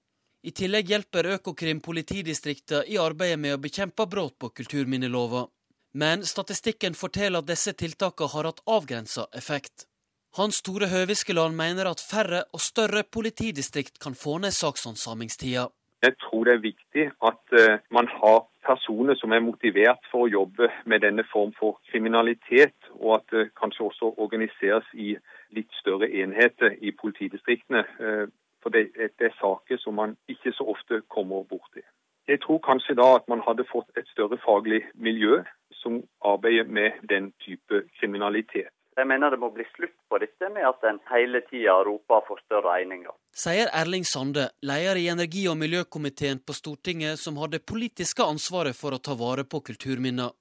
I 0.43 0.50
tillegg 0.57 0.89
hjelper 0.91 1.29
Økokrim 1.37 1.83
politidistrikta 1.85 2.85
i 2.87 2.99
arbeidet 2.99 3.39
med 3.39 3.55
å 3.55 3.61
bekjempe 3.62 4.07
brudd 4.11 4.39
på 4.39 4.50
kulturminnelova. 4.57 5.45
Men 5.93 6.25
statistikken 6.27 6.95
forteller 6.95 7.43
at 7.43 7.50
disse 7.50 7.75
tiltakene 7.75 8.33
har 8.33 8.49
hatt 8.49 8.62
avgrensa 8.67 9.27
effekt. 9.37 9.89
Hans 10.39 10.63
Tore 10.63 10.87
Høviskeland 10.87 11.57
mener 11.57 11.91
at 11.91 12.03
færre 12.11 12.45
og 12.55 12.61
større 12.61 13.03
politidistrikt 13.17 13.99
kan 14.05 14.15
få 14.15 14.39
ned 14.39 14.53
sakshandsamingstida. 14.55 15.65
Jeg 16.07 16.15
tror 16.23 16.45
det 16.45 16.53
er 16.55 16.67
viktig 16.71 17.05
at 17.31 17.43
uh, 17.61 17.79
man 17.91 18.07
har 18.21 18.39
personer 18.71 19.15
som 19.19 19.33
er 19.33 19.43
motivert 19.43 20.07
for 20.13 20.25
å 20.25 20.31
jobbe 20.31 20.71
med 20.87 21.03
denne 21.03 21.25
form 21.33 21.51
for 21.59 21.81
kriminalitet, 21.91 22.79
og 23.03 23.19
at 23.19 23.27
det 23.35 23.45
kanskje 23.61 23.89
også 23.91 24.15
organiseres 24.25 24.87
i 24.95 25.17
litt 25.57 25.73
større 25.83 26.09
enheter 26.23 26.79
i 26.79 26.95
politidistriktene. 27.03 27.85
Uh, 27.99 28.27
for 28.63 28.71
det, 28.71 28.87
er 28.97 29.39
saker 29.41 29.83
som 29.83 29.99
man 29.99 30.17
ikke 30.29 30.53
så 30.55 30.65
ofte 30.73 31.03
kommer 31.09 31.43
borti. 31.43 31.83
Jeg 32.29 32.39
tror 32.45 32.63
kanskje 32.63 32.95
da 32.95 33.17
at 33.19 33.27
man 33.29 33.43
hadde 33.47 33.67
fått 33.73 33.91
et 33.99 34.09
større 34.15 34.39
faglig 34.47 34.85
miljø 34.95 35.43
som 35.83 36.03
arbeider 36.23 36.69
med 36.71 37.03
den 37.09 37.33
type 37.43 37.83
kriminalitet. 37.99 38.71
Jeg 38.99 39.06
mener 39.06 39.30
det 39.30 39.38
må 39.40 39.49
bli 39.54 39.64
slutt 39.70 39.94
på 40.11 40.18
dette 40.18 40.49
med 40.52 40.66
at 40.66 40.82
en 40.88 40.99
hele 41.12 41.40
tida 41.47 41.76
roper 41.87 42.25
for 42.26 42.42
større 42.42 42.75
regninger. 42.75 43.14
Sier 43.32 43.70
Erling 43.73 44.04
Sande, 44.04 44.49
leder 44.66 44.99
i 44.99 45.06
energi- 45.09 45.47
og 45.49 45.56
miljøkomiteen 45.61 46.42
på 46.42 46.56
Stortinget, 46.56 47.18
som 47.18 47.38
har 47.38 47.49
det 47.49 47.64
politiske 47.66 48.26
ansvaret 48.26 48.76
for 48.76 48.92
å 48.92 48.99
ta 48.99 49.14
vare 49.14 49.47
på 49.47 49.62
kulturminner. 49.70 50.35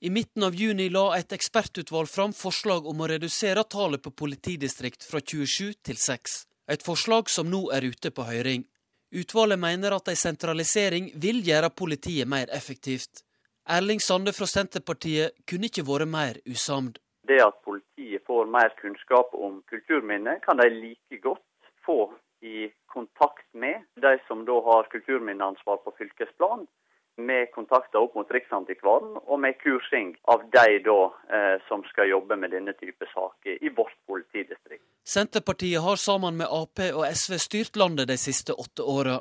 I 0.00 0.10
midten 0.10 0.44
av 0.44 0.54
juni 0.54 0.88
la 0.92 1.06
et 1.16 1.32
ekspertutvalg 1.32 2.08
fram 2.08 2.32
forslag 2.36 2.86
om 2.86 3.00
å 3.00 3.08
redusere 3.10 3.64
tallet 3.64 4.02
på 4.04 4.12
politidistrikt 4.12 5.06
fra 5.08 5.20
27 5.20 5.72
til 5.88 5.96
6. 5.96 6.36
Et 6.68 6.82
forslag 6.82 7.30
som 7.32 7.48
nå 7.50 7.62
er 7.72 7.88
ute 7.88 8.12
på 8.12 8.26
høring. 8.28 8.66
Utvalget 9.16 9.58
mener 9.58 9.96
at 9.96 10.10
ei 10.12 10.18
sentralisering 10.18 11.10
vil 11.14 11.40
gjøre 11.46 11.72
politiet 11.72 12.28
mer 12.28 12.52
effektivt. 12.52 13.22
Erling 13.66 14.02
Sande 14.02 14.34
fra 14.36 14.46
Senterpartiet 14.46 15.34
kunne 15.48 15.70
ikke 15.70 15.86
vært 15.86 16.10
mer 16.12 16.38
usamd. 16.46 17.00
Det 17.26 17.40
at 17.42 17.56
politiet 17.64 17.85
får 18.26 18.46
mer 18.46 18.72
kunnskap 18.80 19.34
om 19.34 19.62
kulturminner, 19.70 20.38
kan 20.42 20.56
de 20.56 20.68
like 20.70 21.20
godt 21.22 21.44
få 21.86 22.14
i 22.40 22.70
kontakt 22.86 23.46
med 23.54 23.82
de 23.94 24.18
som 24.26 24.44
da 24.44 24.56
har 24.70 24.90
kulturminneansvar 24.94 25.76
på 25.76 25.94
fylkesplan, 25.98 26.66
med 27.16 27.50
kontakter 27.50 27.98
opp 28.04 28.14
mot 28.14 28.30
Riksantikvaren 28.30 29.14
og 29.16 29.38
med 29.40 29.56
kursing 29.62 30.10
av 30.32 30.42
de 30.52 30.78
da 30.84 30.98
eh, 31.36 31.54
som 31.68 31.84
skal 31.88 32.10
jobbe 32.10 32.36
med 32.36 32.52
denne 32.52 32.74
type 32.76 33.08
saker 33.14 33.56
i 33.64 33.72
vårt 33.76 33.96
politidistrikt. 34.06 34.84
Senterpartiet 35.06 35.80
har 35.82 35.96
sammen 35.96 36.36
med 36.36 36.52
Ap 36.52 36.82
og 36.90 37.06
SV 37.08 37.38
styrt 37.40 37.80
landet 37.80 38.10
de 38.12 38.18
siste 38.20 38.52
åtte 38.52 38.84
åra. 38.84 39.16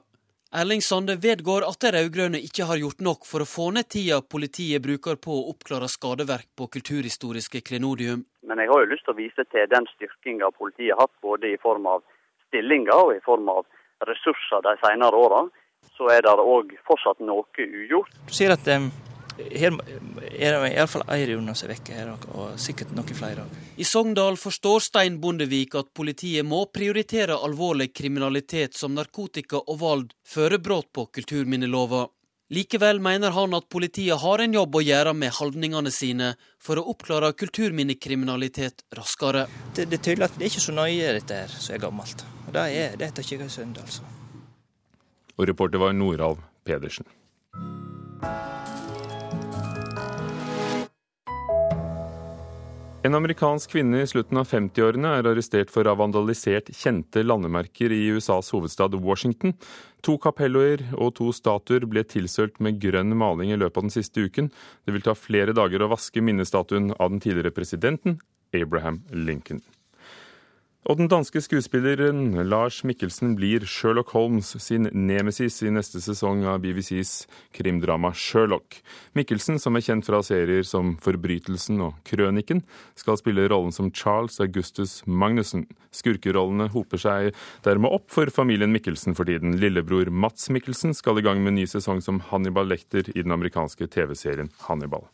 Erling 0.55 0.81
Sande 0.81 1.15
vedgår 1.19 1.65
at 1.67 1.81
de 1.83 1.89
rød-grønne 1.91 2.39
ikke 2.47 2.63
har 2.69 2.79
gjort 2.79 3.01
nok 3.03 3.25
for 3.27 3.43
å 3.43 3.47
få 3.49 3.65
ned 3.75 3.89
tida 3.91 4.21
politiet 4.33 4.79
bruker 4.85 5.17
på 5.19 5.33
å 5.35 5.49
oppklare 5.51 5.89
skadeverk 5.91 6.47
på 6.55 6.69
kulturhistoriske 6.75 7.59
klenodium. 7.67 8.21
Men 8.47 8.61
jeg 8.63 8.71
har 8.71 8.85
jo 8.85 8.91
lyst 8.93 9.03
til 9.03 9.11
å 9.11 9.17
vise 9.17 9.43
til 9.51 9.67
den 9.73 9.89
styrkinga 9.91 10.53
politiet 10.55 10.93
har 10.93 11.09
hatt, 11.09 11.15
både 11.25 11.51
i 11.51 11.57
form 11.59 11.89
av 11.91 12.05
stillinger 12.47 12.95
og 12.95 13.11
i 13.17 13.19
form 13.25 13.51
av 13.51 13.65
ressurser 14.07 14.63
de 14.63 14.77
senere 14.85 15.19
åra. 15.27 15.41
Så 15.97 16.07
er 16.15 16.23
det 16.23 16.37
òg 16.39 16.71
fortsatt 16.87 17.19
noe 17.19 17.43
ugjort. 17.67 18.15
Du 18.29 18.31
sier 18.39 18.55
at 18.55 18.71
um, 18.71 18.87
her 19.37 19.75
er 19.75 20.55
det 20.55 20.71
iallfall 20.71 21.03
ei 21.11 21.25
runde 21.29 21.55
som 21.55 21.67
er 21.67 21.75
vekke 21.75 21.95
her, 21.97 22.11
og 22.31 22.59
sikkert 22.61 22.93
noen 22.95 23.17
flere 23.17 23.45
òg. 23.45 23.61
I 23.77 23.87
Sogndal 23.87 24.39
forstår 24.39 24.83
Stein 24.87 25.19
Bondevik 25.21 25.75
at 25.75 25.91
politiet 25.93 26.47
må 26.47 26.65
prioritere 26.71 27.35
alvorlig 27.35 27.91
kriminalitet 27.93 28.77
som 28.79 28.95
narkotika 28.95 29.59
og 29.59 29.79
vold 29.81 30.11
før 30.23 30.57
brudd 30.59 30.91
på 30.95 31.09
kulturminnelova. 31.19 32.05
Likevel 32.53 32.99
mener 33.01 33.33
han 33.33 33.55
at 33.57 33.65
politiet 33.73 34.21
har 34.21 34.41
en 34.43 34.53
jobb 34.53 34.75
å 34.77 34.83
gjøre 34.85 35.15
med 35.17 35.33
holdningene 35.33 35.91
sine 35.91 36.35
for 36.61 36.77
å 36.77 36.85
oppklare 36.93 37.33
kulturminnekriminalitet 37.33 38.85
raskere. 38.95 39.47
Det, 39.73 39.87
det, 39.89 39.97
er 39.97 40.03
tydelig 40.11 40.27
at 40.29 40.37
det 40.37 40.45
er 40.45 40.53
ikke 40.53 40.65
så 40.67 40.75
nøye 40.77 41.15
dette 41.17 41.39
her 41.41 41.55
som 41.57 41.73
er 41.75 41.81
gammelt. 41.87 42.25
Og 42.45 42.53
Det 42.53 42.67
er 42.83 42.99
det 43.01 43.11
ikke 43.25 43.49
synd, 43.49 43.81
altså. 43.81 44.05
Og 45.35 45.49
reporter 45.49 45.81
var 45.81 45.97
Noralv 45.97 46.45
Pedersen. 46.63 47.09
En 53.05 53.13
amerikansk 53.13 53.69
kvinne 53.69 53.99
i 54.01 54.07
slutten 54.09 54.39
av 54.39 54.47
50-årene 54.49 55.11
er 55.19 55.27
arrestert 55.29 55.69
for 55.69 55.85
å 55.85 55.91
ha 55.93 55.99
vandalisert 55.99 56.71
kjente 56.73 57.21
landemerker 57.21 57.93
i 57.93 57.99
USAs 58.15 58.49
hovedstad 58.55 58.95
Washington. 58.97 59.53
To 60.07 60.15
kapelloer 60.23 60.81
og 60.95 61.13
to 61.19 61.29
statuer 61.35 61.85
ble 61.91 62.01
tilsølt 62.09 62.57
med 62.65 62.79
grønn 62.81 63.13
maling 63.19 63.53
i 63.53 63.59
løpet 63.61 63.77
av 63.77 63.85
den 63.85 63.93
siste 63.93 64.25
uken. 64.25 64.49
Det 64.87 64.95
vil 64.95 65.05
ta 65.05 65.13
flere 65.13 65.53
dager 65.53 65.85
å 65.85 65.91
vaske 65.93 66.23
minnestatuen 66.25 66.95
av 66.97 67.13
den 67.13 67.21
tidligere 67.21 67.53
presidenten 67.53 68.17
Abraham 68.57 69.03
Lincoln. 69.13 69.61
Og 70.85 70.99
den 70.99 71.07
danske 71.09 71.41
skuespilleren 71.41 72.35
Lars 72.45 72.83
Mikkelsen 72.85 73.31
blir 73.39 73.63
Sherlock 73.65 74.11
Holmes 74.13 74.51
sin 74.61 74.85
nemesis 74.93 75.57
i 75.65 75.71
neste 75.73 75.97
sesong 76.03 76.43
av 76.45 76.59
BBCs 76.61 77.25
krimdrama 77.57 78.11
Sherlock. 78.13 78.77
Mikkelsen, 79.17 79.57
som 79.57 79.73
er 79.73 79.85
kjent 79.87 80.05
fra 80.05 80.19
serier 80.25 80.61
som 80.61 80.93
Forbrytelsen 81.01 81.81
og 81.87 81.97
Krøniken, 82.05 82.61
skal 82.93 83.17
spille 83.17 83.47
rollen 83.49 83.73
som 83.73 83.89
Charles 83.89 84.37
Augustus 84.45 84.99
Magnussen. 85.09 85.65
Skurkerollene 85.89 86.69
hoper 86.75 87.01
seg 87.01 87.33
dermed 87.65 87.89
opp 87.89 88.11
for 88.13 88.29
familien 88.29 88.75
Mikkelsen 88.75 89.17
for 89.17 89.25
tiden. 89.25 89.57
Lillebror 89.57 90.13
Mats 90.13 90.51
Mikkelsen 90.53 90.93
skal 90.93 91.17
i 91.17 91.25
gang 91.25 91.41
med 91.41 91.55
en 91.55 91.61
ny 91.63 91.69
sesong 91.71 92.05
som 92.05 92.21
Hannibal 92.29 92.69
Lekter 92.69 93.09
i 93.09 93.23
den 93.23 93.33
amerikanske 93.33 93.89
TV-serien 93.89 94.53
Hannibal. 94.69 95.09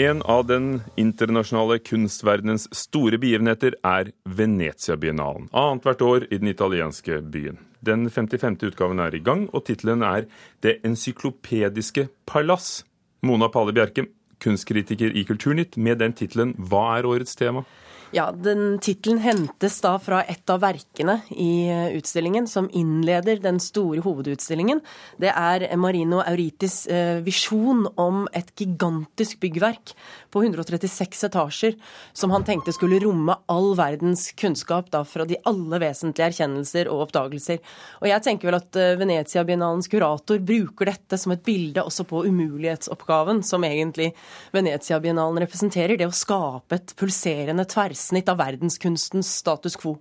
En 0.00 0.22
av 0.22 0.46
den 0.46 0.80
internasjonale 0.96 1.76
kunstverdenens 1.84 2.62
store 2.72 3.18
begivenheter 3.20 3.74
er 3.84 4.08
Venezia-biennalen. 4.24 5.50
Annethvert 5.52 6.00
år 6.06 6.24
i 6.30 6.38
den 6.40 6.48
italienske 6.48 7.18
byen. 7.20 7.58
Den 7.84 8.06
55. 8.08 8.56
utgaven 8.70 9.02
er 9.04 9.12
i 9.12 9.20
gang, 9.20 9.42
og 9.52 9.66
tittelen 9.68 10.00
er 10.00 10.24
Det 10.62 10.78
encyklopediske 10.88 12.06
palass. 12.24 12.86
Mona 13.20 13.50
Palle 13.52 13.76
Bjerke, 13.76 14.06
kunstkritiker 14.40 15.12
i 15.12 15.26
Kulturnytt, 15.28 15.76
med 15.76 16.00
den 16.00 16.16
tittelen, 16.16 16.54
hva 16.56 16.96
er 16.96 17.04
årets 17.04 17.36
tema? 17.36 17.66
Ja, 18.12 18.32
den 18.32 18.78
Tittelen 18.82 19.20
hentes 19.22 19.76
da 19.84 19.92
fra 20.02 20.24
et 20.26 20.50
av 20.50 20.64
verkene 20.64 21.20
i 21.30 21.68
eh, 21.70 21.92
utstillingen 21.94 22.48
som 22.50 22.66
innleder 22.74 23.38
den 23.38 23.60
store 23.62 24.02
hovedutstillingen. 24.02 24.80
Det 25.22 25.30
er 25.30 25.68
Marino 25.78 26.18
Auritis 26.18 26.88
eh, 26.90 27.20
visjon 27.22 27.84
om 27.94 28.24
et 28.34 28.50
gigantisk 28.58 29.38
byggverk 29.44 29.92
på 30.34 30.42
136 30.42 31.22
etasjer, 31.28 31.76
som 32.10 32.34
han 32.34 32.42
tenkte 32.48 32.74
skulle 32.74 32.98
romme 33.04 33.36
all 33.46 33.76
verdens 33.78 34.32
kunnskap 34.34 34.90
da, 34.90 35.04
fra 35.06 35.28
de 35.30 35.38
alle 35.46 35.78
vesentlige 35.78 36.32
erkjennelser 36.32 36.90
og 36.90 37.04
oppdagelser. 37.06 37.62
Og 38.02 38.10
jeg 38.10 38.26
tenker 38.26 38.50
vel 38.50 38.58
at 38.58 38.80
eh, 38.80 38.96
Venezia-biennalens 38.98 39.90
kurator 39.92 40.42
bruker 40.42 40.90
dette 40.90 41.20
som 41.20 41.36
et 41.36 41.46
bilde 41.46 41.86
også 41.86 42.08
på 42.10 42.24
umulighetsoppgaven 42.26 43.46
som 43.46 43.70
egentlig 43.70 44.10
Venezia-biennalen 44.50 45.44
representerer. 45.46 45.94
Det 45.94 46.10
å 46.10 46.20
skape 46.24 46.82
et 46.82 46.98
pulserende 46.98 47.70
tverrsnitt 47.70 47.99
grensesnitt 48.00 48.28
av 48.28 48.38
verdenskunstens 48.40 49.28
status 49.40 49.76
quo. 49.76 49.98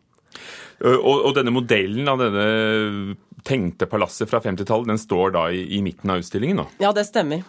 Og, 0.79 1.25
og, 1.25 1.33
denne 1.35 1.51
modellen 1.51 2.07
av 2.07 2.19
denne 2.21 3.15
tenkte 3.43 3.87
palasset 3.89 4.29
fra 4.29 4.39
50-tallet, 4.39 4.87
den 4.87 4.99
står 4.99 5.33
da 5.35 5.49
i, 5.51 5.65
i, 5.75 5.81
midten 5.81 6.09
av 6.09 6.19
utstillingen? 6.19 6.61
nå? 6.61 6.67
Ja, 6.79 6.91
det 6.93 7.07
stemmer. 7.07 7.43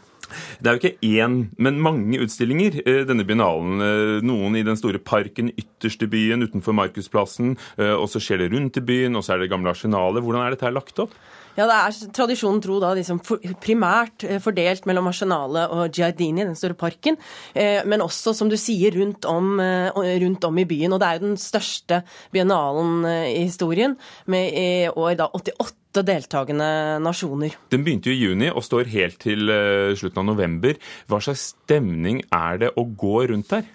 Det 0.60 0.70
er 0.70 0.76
jo 0.76 0.80
ikke 0.80 1.08
én, 1.18 1.36
men 1.58 1.80
mange 1.82 2.20
utstillinger 2.22 2.76
denne 3.08 3.24
biennalen. 3.26 3.82
Noen 4.22 4.56
i 4.56 4.62
den 4.62 4.78
store 4.78 5.00
parken 5.02 5.50
ytterst 5.50 6.04
i 6.06 6.08
byen, 6.10 6.46
utenfor 6.46 6.76
Markusplassen. 6.78 7.56
Og 7.98 8.06
så 8.12 8.22
skjer 8.22 8.44
det 8.44 8.52
rundt 8.52 8.78
i 8.78 8.84
byen, 8.86 9.18
og 9.18 9.26
så 9.26 9.34
er 9.34 9.42
det 9.42 9.50
gamle 9.50 9.74
arsenalet. 9.74 10.22
Hvordan 10.22 10.44
er 10.44 10.54
dette 10.54 10.68
her 10.68 10.76
lagt 10.76 11.02
opp? 11.02 11.16
Ja, 11.60 11.66
det 11.68 11.76
er 11.76 12.12
tradisjonen 12.16 12.62
tro 12.64 12.78
da 12.80 12.94
liksom 12.96 13.18
primært 13.60 14.24
eh, 14.24 14.38
fordelt 14.40 14.86
mellom 14.88 15.10
Arsenalet 15.10 15.74
og 15.74 15.92
Giardini, 15.92 16.46
den 16.46 16.56
store 16.56 16.76
parken, 16.78 17.18
eh, 17.52 17.82
men 17.84 18.00
også, 18.00 18.32
som 18.36 18.48
du 18.48 18.56
sier, 18.60 18.94
rundt 18.96 19.28
om, 19.28 19.58
eh, 19.60 19.90
rundt 20.22 20.46
om 20.48 20.60
i 20.60 20.64
byen. 20.68 20.94
Og 20.94 21.02
det 21.02 21.08
er 21.08 21.18
jo 21.18 21.26
den 21.26 21.40
største 21.40 22.00
biennalen 22.32 23.04
i 23.04 23.44
historien, 23.44 23.98
med 24.30 24.56
i 24.56 24.70
år 24.88 25.18
da 25.20 25.28
88 25.36 26.04
deltakende 26.06 26.70
nasjoner. 27.02 27.56
Den 27.74 27.84
begynte 27.84 28.08
jo 28.08 28.16
i 28.16 28.22
juni 28.22 28.48
og 28.48 28.64
står 28.64 28.88
helt 28.94 29.18
til 29.20 29.50
slutten 29.98 30.22
av 30.22 30.28
november. 30.30 30.78
Hva 31.10 31.18
slags 31.20 31.50
stemning 31.50 32.22
er 32.30 32.62
det 32.62 32.72
å 32.78 32.86
gå 32.86 33.26
rundt 33.32 33.50
der? 33.50 33.66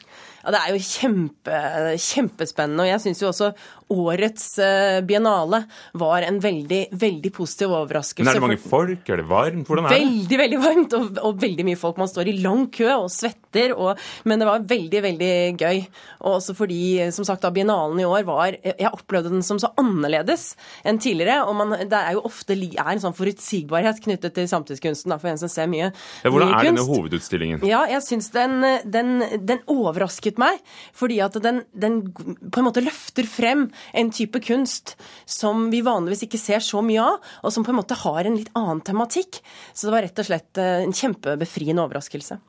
Ja, 0.45 0.51
Det 0.53 0.59
er 0.61 0.73
jo 0.75 0.81
kjempe, 0.85 1.59
kjempespennende. 1.97 2.85
Og 2.85 2.91
jeg 2.91 3.01
syns 3.01 3.21
jo 3.23 3.31
også 3.31 3.51
årets 3.93 4.47
uh, 4.59 4.99
biennale 5.05 5.61
var 5.93 6.25
en 6.25 6.39
veldig, 6.41 6.81
veldig 6.91 7.31
positiv 7.33 7.73
overraskelse. 7.75 8.25
Men 8.25 8.31
Er 8.31 8.39
det 8.39 8.45
mange 8.45 8.61
folk? 8.61 9.09
Er 9.09 9.21
det 9.21 9.27
varmt? 9.29 9.67
Hvordan 9.67 9.87
er 9.87 9.93
det? 9.93 9.99
Veldig, 10.01 10.39
veldig 10.41 10.59
varmt, 10.63 10.95
og, 10.97 11.19
og, 11.21 11.37
veldig 11.41 11.65
mye 11.67 11.79
folk. 11.79 11.99
Man 12.01 12.09
står 12.09 12.31
i 12.31 12.37
lang 12.41 12.65
kø 12.73 12.87
og 12.95 13.09
svetter, 13.13 13.75
og, 13.77 14.01
men 14.25 14.41
det 14.41 14.49
var 14.49 14.65
veldig, 14.69 15.01
veldig 15.05 15.33
gøy. 15.61 15.83
Og 16.25 16.39
også 16.39 16.55
fordi, 16.57 16.81
som 17.15 17.27
sagt, 17.27 17.43
da, 17.45 17.53
biennalen 17.53 18.01
i 18.01 18.07
år 18.07 18.25
var 18.25 18.55
Jeg 18.55 18.91
opplevde 18.91 19.31
den 19.33 19.45
som 19.45 19.59
så 19.61 19.69
annerledes 19.81 20.53
enn 20.85 20.99
tidligere. 21.01 21.43
Og 21.45 21.55
man, 21.59 21.75
det 21.85 22.01
er 22.01 22.17
jo 22.17 22.25
ofte 22.25 22.55
er 22.55 22.91
en 22.95 23.03
sånn 23.03 23.15
forutsigbarhet 23.17 24.01
knyttet 24.03 24.35
til 24.37 24.49
samtidskunsten, 24.49 25.13
da, 25.13 25.19
for 25.21 25.31
en 25.31 25.39
som 25.41 25.51
ser 25.51 25.69
mye, 25.71 25.91
ja, 25.91 26.31
hvordan 26.31 26.49
mye 26.49 26.57
kunst. 26.57 26.65
Hvordan 26.65 26.65
er 26.65 26.71
denne 26.71 26.87
hovedutstillingen? 26.89 27.65
Ja, 27.69 27.85
jeg 27.91 28.01
syns 28.07 28.31
den, 28.33 28.57
den, 28.89 29.13
den 29.45 29.61
overrasket 29.71 30.41
meg. 30.41 30.57
Fordi 30.95 31.21
at 31.23 31.37
den, 31.43 31.61
den, 31.75 32.01
på 32.15 32.61
en 32.61 32.67
måte 32.67 32.83
løfter 32.83 33.27
frem 33.29 33.67
en 33.93 34.11
type 34.13 34.41
kunst 34.45 34.95
som 35.25 35.69
vi 35.73 35.83
vanligvis 35.85 36.25
ikke 36.27 36.41
ser 36.41 36.63
så 36.63 36.83
mye 36.85 37.03
av, 37.03 37.31
og 37.43 37.53
som 37.53 37.65
på 37.65 37.73
en 37.73 37.79
måte 37.79 37.97
har 38.05 38.25
en 38.25 38.37
litt 38.39 38.51
annen 38.57 38.83
tematikk. 38.85 39.41
Så 39.73 39.87
det 39.87 39.95
var 39.95 40.05
rett 40.07 40.21
og 40.23 40.29
slett 40.29 40.61
eh, 40.61 40.83
en 40.85 40.95
kjempebefriende 40.95 41.85
overraskelse. 41.85 42.39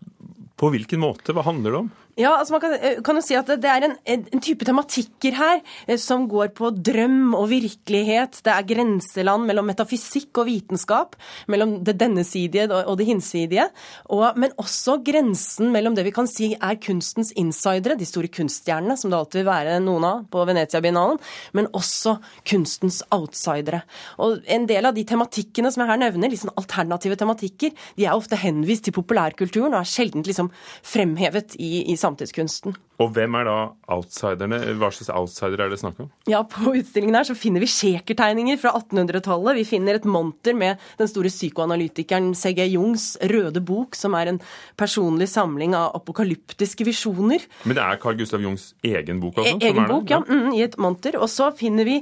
På 0.56 0.72
hvilken 0.72 1.02
måte? 1.02 1.34
Hva 1.36 1.44
handler 1.44 1.74
det 1.74 1.82
om? 1.84 1.94
Ja, 2.16 2.30
altså 2.38 2.54
Man 2.54 2.62
kan, 2.62 2.72
eh, 2.80 3.02
kan, 3.04 3.18
jo 3.18 3.20
si 3.20 3.34
at 3.36 3.50
det 3.60 3.68
er 3.68 3.84
en, 3.84 3.94
en, 4.08 4.40
type 4.40 4.64
tematikker 4.64 5.34
her 5.36 5.58
eh, 5.84 5.98
som 6.00 6.22
går 6.30 6.54
på 6.56 6.70
drøm 6.72 7.34
og 7.36 7.50
virkelighet. 7.50 8.38
Det 8.40 8.52
er 8.54 8.64
grenseland 8.64 9.44
mellom 9.44 9.68
metafysikk 9.68 10.40
og 10.40 10.48
vitenskap, 10.48 11.18
mellom 11.52 11.74
det 11.84 11.98
dennesidige 12.00 12.70
og 12.72 12.96
det 12.96 13.08
hinsidige. 13.10 13.66
Og, 14.08 14.24
men 14.40 14.54
også 14.56 14.94
grensen 15.04 15.68
mellom 15.74 15.98
det 15.98 16.06
vi 16.06 16.14
kan 16.16 16.30
si 16.30 16.54
er 16.54 16.78
kunstens 16.80 17.34
insidere, 17.36 17.98
de 18.00 18.08
store 18.08 18.32
kunststjernene, 18.32 18.96
som 18.96 19.12
det 19.12 19.20
alltid 19.20 19.42
vil 19.42 19.50
være 19.50 19.76
noen 19.84 20.08
av 20.08 20.24
på 20.32 20.46
Venezia-biennalen, 20.48 21.20
men 21.52 21.68
også 21.76 22.16
kunstens 22.48 23.02
outsidere. 23.12 23.82
Og 24.24 24.40
En 24.56 24.64
del 24.64 24.88
av 24.88 24.96
de 24.96 25.04
tematikkene 25.04 25.68
som 25.68 25.84
jeg 25.84 25.92
her 25.92 26.00
nevner, 26.06 26.32
liksom 26.32 26.54
alternative 26.56 27.20
tematikker, 27.20 27.76
de 28.00 28.08
er 28.08 28.16
ofte 28.16 28.40
henvist 28.40 28.88
til 28.88 28.96
populærkulturen 28.96 29.76
og 29.76 29.82
er 29.82 29.92
sjelden 29.92 30.24
liksom 30.24 30.48
fremhevet 30.80 31.60
i, 31.60 31.84
i 31.92 32.00
samtidskunsten. 32.06 32.74
Og 33.02 33.10
hvem 33.12 33.34
er 33.36 33.44
da 33.44 33.56
outsiderne? 33.92 34.58
Hva 34.80 34.88
slags 34.94 35.10
outsidere 35.12 35.66
er 35.66 35.72
det 35.72 35.78
snakk 35.82 35.98
om? 36.00 36.08
Ja, 36.30 36.40
På 36.48 36.72
utstillingen 36.72 37.18
her 37.18 37.26
så 37.28 37.36
finner 37.36 37.60
vi 37.60 37.68
Shaker-tegninger 37.68 38.56
fra 38.60 38.72
1800-tallet. 38.78 39.58
Vi 39.58 39.66
finner 39.68 39.98
et 39.98 40.08
monter 40.08 40.56
med 40.56 40.80
den 40.96 41.10
store 41.10 41.32
psykoanalytikeren 41.32 42.30
C.G. 42.38 42.64
Jungs 42.72 43.08
Røde 43.20 43.60
bok, 43.60 43.98
som 43.98 44.16
er 44.16 44.32
en 44.32 44.40
personlig 44.80 45.28
samling 45.32 45.76
av 45.76 45.92
apokalyptiske 45.98 46.86
visjoner. 46.88 47.44
Men 47.68 47.76
det 47.76 47.84
er 47.84 48.00
Carl 48.00 48.16
Gustav 48.16 48.44
Jungs 48.44 48.70
egen 48.86 49.20
bok? 49.20 49.42
Altså, 49.42 49.58
e 49.60 49.70
egen 49.70 49.90
bok, 49.90 50.08
ja. 50.14 50.22
Mm, 50.24 50.48
I 50.56 50.64
et 50.64 50.78
monter. 50.80 51.20
Og 51.20 51.28
så 51.32 51.50
finner 51.56 51.88
vi 51.88 51.98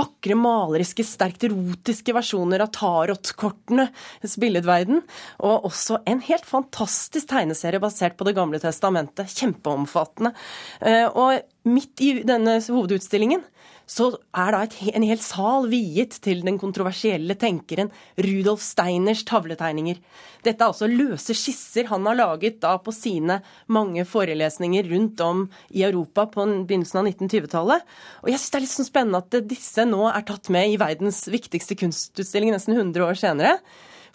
vakre, 0.00 0.38
maleriske, 0.38 1.04
sterkt 1.04 1.44
erotiske 1.50 2.16
versjoner 2.16 2.64
av 2.64 2.72
tarotkortenes 2.76 4.38
billedverden. 4.40 5.04
Og 5.44 5.68
også 5.68 6.00
en 6.08 6.24
helt 6.24 6.48
fantastisk 6.48 7.28
tegneserie 7.34 7.82
basert 7.84 8.16
på 8.16 8.24
Det 8.28 8.36
gamle 8.38 8.60
testamentet. 8.62 9.28
Kjempeomfattende. 9.36 10.32
Eh, 10.80 11.06
og 11.08 11.42
midt 11.68 12.04
i 12.04 12.12
denne 12.26 12.58
hovedutstillingen 12.64 13.44
så 13.88 14.10
er 14.36 14.52
da 14.52 14.60
et, 14.66 14.74
en 14.92 15.06
hel 15.08 15.20
sal 15.24 15.68
viet 15.72 16.18
til 16.24 16.42
den 16.44 16.58
kontroversielle 16.60 17.32
tenkeren 17.40 17.88
Rudolf 18.20 18.60
Steiners 18.64 19.22
tavletegninger. 19.28 19.96
Dette 20.44 20.60
er 20.60 20.68
altså 20.68 20.90
løse 20.90 21.34
skisser 21.36 21.88
han 21.88 22.04
har 22.06 22.18
laget 22.18 22.60
da 22.62 22.74
på 22.84 22.92
sine 22.94 23.40
mange 23.72 24.04
forelesninger 24.08 24.90
rundt 24.92 25.24
om 25.24 25.46
i 25.72 25.86
Europa 25.88 26.26
på 26.34 26.44
begynnelsen 26.68 27.00
av 27.00 27.08
1920-tallet. 27.08 27.88
Og 28.22 28.32
jeg 28.32 28.42
syns 28.42 28.52
det 28.52 28.60
er 28.60 28.66
litt 28.66 28.76
sånn 28.76 28.90
spennende 28.90 29.24
at 29.24 29.38
disse 29.56 29.88
nå 29.88 30.04
er 30.12 30.28
tatt 30.28 30.52
med 30.52 30.74
i 30.74 30.80
verdens 30.80 31.24
viktigste 31.32 31.78
kunstutstilling 31.80 32.52
nesten 32.52 32.76
100 32.76 33.08
år 33.08 33.18
senere. 33.18 33.56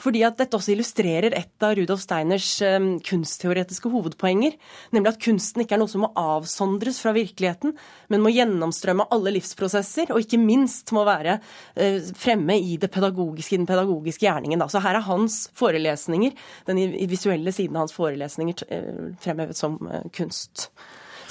Fordi 0.04 0.24
at 0.28 0.40
dette 0.40 0.58
også 0.58 0.74
illustrerer 0.74 1.36
et 1.38 1.64
av 1.64 1.76
Rudolf 1.78 2.02
Steiners 2.04 2.48
um, 2.68 2.88
kunstteoretiske 3.04 3.92
hovedpoenger, 3.94 4.58
nemlig 4.96 5.14
at 5.14 5.22
kunsten 5.24 5.64
ikke 5.64 5.78
er 5.78 5.82
noe 5.84 5.92
som 5.92 6.04
må 6.04 6.10
avsondres 6.20 7.00
fra 7.04 7.14
virkeligheten, 7.16 7.76
men 8.12 8.24
må 8.24 8.34
gjennomstrømme 8.34 9.08
alle 9.16 9.36
livsprosesser, 9.38 10.12
og 10.12 10.24
ikke 10.26 10.42
minst 10.42 10.92
må 10.96 11.06
være 11.08 11.38
uh, 11.40 12.12
fremme 12.20 12.58
i, 12.60 12.76
pedagogiske, 12.84 13.56
i 13.56 13.62
den 13.62 13.70
pedagogiske 13.70 14.28
gjerningen. 14.28 14.66
Så 14.72 14.84
her 14.84 15.00
er 15.00 15.08
hans 15.08 15.46
forelesninger, 15.56 16.36
den 16.68 16.84
visuelle 17.12 17.56
siden 17.56 17.80
av 17.80 17.86
hans 17.86 17.96
forelesninger, 17.96 18.68
uh, 18.68 19.08
fremhevet 19.24 19.60
som 19.60 19.80
kunst. 20.16 20.68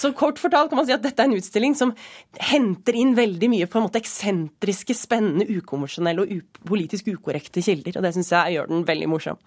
Så 0.03 0.11
kort 0.19 0.41
fortalt 0.43 0.73
kan 0.73 0.81
man 0.81 0.89
si 0.89 0.95
at 0.95 1.05
dette 1.05 1.23
er 1.23 1.31
en 1.31 1.39
utstilling 1.39 1.77
som 1.79 1.93
henter 2.51 2.97
inn 2.99 3.15
veldig 3.15 3.51
mye 3.53 3.69
på 3.71 3.79
en 3.79 3.87
måte 3.87 4.01
eksentriske, 4.03 4.97
spennende, 4.99 5.47
ukonvensjonelle 5.47 6.25
og 6.25 6.59
politisk 6.67 7.13
ukorrekte 7.13 7.63
kilder. 7.63 8.01
Og 8.01 8.07
det 8.07 8.15
syns 8.17 8.33
jeg 8.35 8.57
gjør 8.57 8.73
den 8.73 8.87
veldig 8.89 9.11
morsom. 9.13 9.39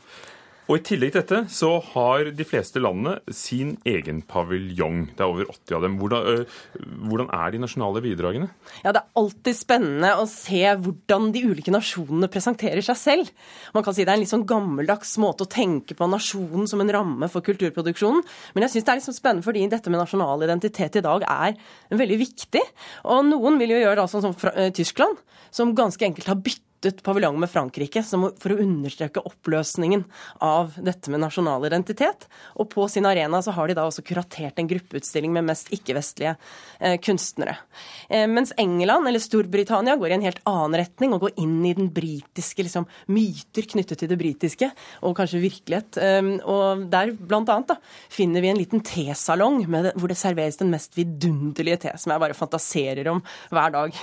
Og 0.66 0.80
I 0.80 0.84
tillegg 0.86 1.12
til 1.14 1.22
dette 1.22 1.40
så 1.54 1.70
har 1.92 2.32
de 2.34 2.46
fleste 2.48 2.82
landene 2.82 3.20
sin 3.34 3.76
egen 3.86 4.24
paviljong. 4.26 5.04
Det 5.14 5.22
er 5.22 5.30
over 5.30 5.52
80 5.52 5.76
av 5.78 5.84
dem. 5.86 5.98
Hvordan, 6.02 6.30
øh, 6.32 6.56
hvordan, 7.06 7.30
er 7.38 7.52
de 7.54 7.62
nasjonale 7.62 8.02
bidragene? 8.02 8.50
Ja, 8.84 8.92
Det 8.92 9.04
er 9.04 9.22
alltid 9.22 9.56
spennende 9.60 10.16
å 10.18 10.26
se 10.26 10.64
hvordan 10.66 11.32
de 11.34 11.44
ulike 11.46 11.70
nasjonene 11.70 12.32
presenterer 12.34 12.82
seg 12.82 12.98
selv. 12.98 13.30
Man 13.74 13.84
kan 13.84 13.94
si 13.94 14.04
Det 14.06 14.10
er 14.10 14.18
en 14.18 14.26
litt 14.26 14.34
sånn 14.34 14.48
gammeldags 14.48 15.18
måte 15.18 15.46
å 15.46 15.50
tenke 15.50 15.94
på 15.94 16.10
nasjonen 16.10 16.68
som 16.68 16.82
en 16.82 16.90
ramme 16.90 17.30
for 17.30 17.42
kulturproduksjonen. 17.42 18.24
Men 18.56 18.64
jeg 18.64 18.72
syns 18.72 18.86
det 18.86 18.92
er 18.92 19.02
liksom 19.02 19.20
spennende 19.20 19.46
fordi 19.46 19.70
dette 19.70 19.90
med 19.90 20.02
nasjonal 20.02 20.42
identitet 20.42 20.96
i 20.98 21.06
dag 21.06 21.22
er 21.30 21.54
veldig 21.94 22.18
viktig. 22.18 22.62
Og 23.06 23.26
noen 23.26 23.60
vil 23.60 23.70
jo 23.70 23.82
gjøre 23.86 24.02
det 24.02 24.10
sånn 24.10 24.22
som 24.22 24.36
Tyskland, 24.74 25.18
som 25.52 25.76
ganske 25.76 26.06
enkelt 26.06 26.28
har 26.28 26.42
byttet 26.42 26.66
byttet 26.86 27.04
paviljong 27.04 27.40
med 27.40 27.50
Frankrike 27.50 28.04
for 28.06 28.54
å 28.54 28.60
understreke 28.62 29.24
oppløsningen 29.26 30.04
av 30.44 30.76
dette 30.78 31.10
med 31.10 31.24
nasjonal 31.24 31.66
identitet. 31.66 32.28
Og 32.62 32.70
på 32.70 32.86
sin 32.92 33.08
arena 33.10 33.42
så 33.42 33.54
har 33.56 33.68
de 33.68 33.78
da 33.78 33.88
også 33.88 34.04
kuratert 34.06 34.60
en 34.60 34.70
gruppeutstilling 34.70 35.34
med 35.34 35.48
mest 35.50 35.72
ikke-vestlige 35.74 36.36
eh, 36.80 36.98
kunstnere. 37.02 37.58
Eh, 38.10 38.28
mens 38.30 38.54
England 38.62 39.10
eller 39.10 39.24
Storbritannia 39.24 39.98
går 39.98 40.14
i 40.14 40.18
en 40.20 40.28
helt 40.28 40.44
annen 40.50 40.80
retning 40.84 41.16
og 41.16 41.26
går 41.26 41.36
inn 41.42 41.58
i 41.66 41.74
den 41.78 41.90
britiske 41.94 42.68
liksom, 42.68 42.88
myter 43.10 43.70
knyttet 43.74 44.04
til 44.04 44.12
det 44.12 44.20
britiske, 44.22 44.70
og 45.02 45.18
kanskje 45.18 45.44
virkelighet. 45.44 46.02
Eh, 46.02 46.32
og 46.46 46.86
der 46.94 47.16
blant 47.18 47.50
annet 47.50 47.74
da, 47.74 47.80
finner 48.14 48.46
vi 48.46 48.54
en 48.54 48.62
liten 48.62 48.86
tesalong 48.86 49.64
hvor 49.66 50.10
det 50.12 50.20
serveres 50.20 50.62
den 50.62 50.74
mest 50.74 50.94
vidunderlige 50.98 51.82
te, 51.88 51.98
som 51.98 52.14
jeg 52.14 52.22
bare 52.22 52.38
fantaserer 52.38 53.10
om 53.10 53.24
hver 53.50 53.74
dag. 53.74 54.02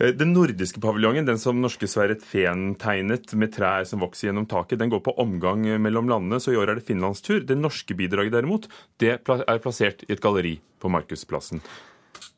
Eh, 0.00 0.14
den 0.16 0.32
nordiske 0.32 0.80
paviljongen, 0.80 1.28
den 1.28 1.38
som 1.38 1.60
norske 1.60 1.88
Sverre 1.90 2.16
Fehn 2.24 2.72
tegnet 2.80 3.34
med 3.36 3.52
trær 3.52 3.84
som 3.88 4.00
vokser 4.00 4.30
gjennom 4.30 4.48
taket, 4.48 4.80
den 4.80 4.92
går 4.92 5.04
på 5.04 5.14
omgang 5.20 5.66
mellom 5.82 6.08
landene, 6.08 6.40
så 6.40 6.54
i 6.54 6.58
år 6.60 6.72
er 6.72 6.80
det 6.80 6.88
finlandstur. 6.88 7.44
Det 7.44 7.58
norske 7.58 7.96
bidraget 7.98 8.38
derimot, 8.38 8.70
det 9.02 9.18
er 9.18 9.60
plassert 9.60 10.06
i 10.08 10.14
et 10.16 10.24
galleri 10.24 10.56
på 10.80 10.88
Markusplassen. 10.92 11.60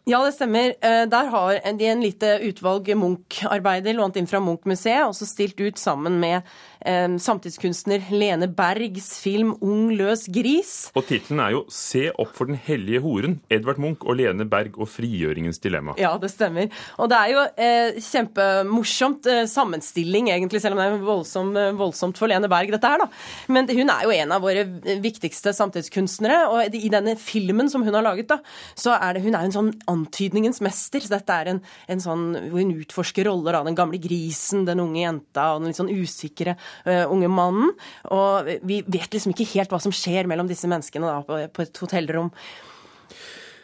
Ja, 0.03 0.18
det 0.27 0.33
stemmer. 0.35 0.72
Eh, 0.83 1.05
der 1.07 1.29
har 1.31 1.61
de 1.79 1.87
en 1.87 2.03
lite 2.03 2.35
utvalg 2.48 2.88
Munch-arbeider 2.98 3.94
lånt 3.94 4.18
inn 4.18 4.27
fra 4.27 4.40
Munch-museet, 4.42 5.07
og 5.07 5.14
så 5.14 5.29
stilt 5.31 5.61
ut 5.62 5.79
sammen 5.79 6.18
med 6.18 6.42
samtidskunstner 6.83 8.11
Lene 8.11 8.49
Bergs 8.49 9.21
film 9.23 9.55
'Ung 9.61 9.92
løs 9.97 10.27
gris'. 10.29 10.90
Og 10.97 11.07
tittelen 11.07 11.40
er 11.40 11.51
jo 11.55 11.64
'Se 11.68 12.11
opp 12.18 12.35
for 12.35 12.47
den 12.47 12.57
hellige 12.57 13.01
horen'. 13.01 13.38
Edvard 13.51 13.79
Munch 13.79 14.05
og 14.05 14.16
Lene 14.16 14.45
Berg 14.49 14.79
og 14.79 14.88
frigjøringens 14.88 15.61
dilemma. 15.62 15.95
Ja, 15.99 16.16
det 16.18 16.31
stemmer. 16.31 16.71
Og 16.99 17.09
det 17.11 17.18
er 17.18 17.33
jo 17.33 17.42
eh, 17.57 18.01
kjempemorsomt 18.03 19.27
eh, 19.31 19.45
sammenstilling, 19.51 20.31
egentlig, 20.33 20.61
selv 20.62 20.77
om 20.77 20.83
det 20.83 20.88
er 20.88 21.07
voldsom, 21.07 21.53
eh, 21.57 21.73
voldsomt 21.79 22.18
for 22.18 22.31
Lene 22.31 22.51
Berg, 22.51 22.73
dette 22.75 22.88
her, 22.88 23.05
da. 23.05 23.09
Men 23.53 23.68
hun 23.68 23.92
er 23.92 24.07
jo 24.07 24.14
en 24.16 24.35
av 24.37 24.45
våre 24.45 24.64
viktigste 25.03 25.55
samtidskunstnere, 25.57 26.40
og 26.53 26.77
i 26.77 26.90
denne 26.92 27.16
filmen 27.21 27.71
som 27.73 27.85
hun 27.87 27.95
har 27.95 28.07
laget, 28.07 28.31
da, 28.33 28.40
så 28.79 28.97
er 28.99 29.16
det 29.16 29.25
hun 29.27 29.37
er 29.37 29.47
en 29.47 29.55
sånn 29.55 29.73
antydningens 29.90 30.62
mester. 30.64 31.03
Så 31.05 31.12
dette 31.12 31.38
er 31.38 31.53
en, 31.55 31.62
en 31.88 32.03
sånn 32.03 32.27
hvor 32.51 32.62
hun 32.62 32.75
utforsker 32.81 33.29
roller 33.29 33.59
av 33.59 33.68
den 33.68 33.79
gamle 33.79 34.01
grisen, 34.03 34.66
den 34.68 34.83
unge 34.83 35.03
jenta 35.03 35.53
og 35.53 35.62
den 35.62 35.73
litt 35.73 35.81
sånn 35.81 35.92
usikre 35.92 36.57
unge 36.85 37.30
mannen. 37.32 37.72
Og 38.14 38.50
vi 38.68 38.82
vet 38.87 39.14
liksom 39.14 39.35
ikke 39.35 39.48
helt 39.54 39.72
hva 39.72 39.80
som 39.82 39.94
skjer 39.94 40.28
mellom 40.30 40.50
disse 40.50 40.70
menneskene 40.70 41.08
da, 41.08 41.22
på, 41.26 41.40
på 41.52 41.66
et 41.66 41.82
hotellrom. 41.85 42.32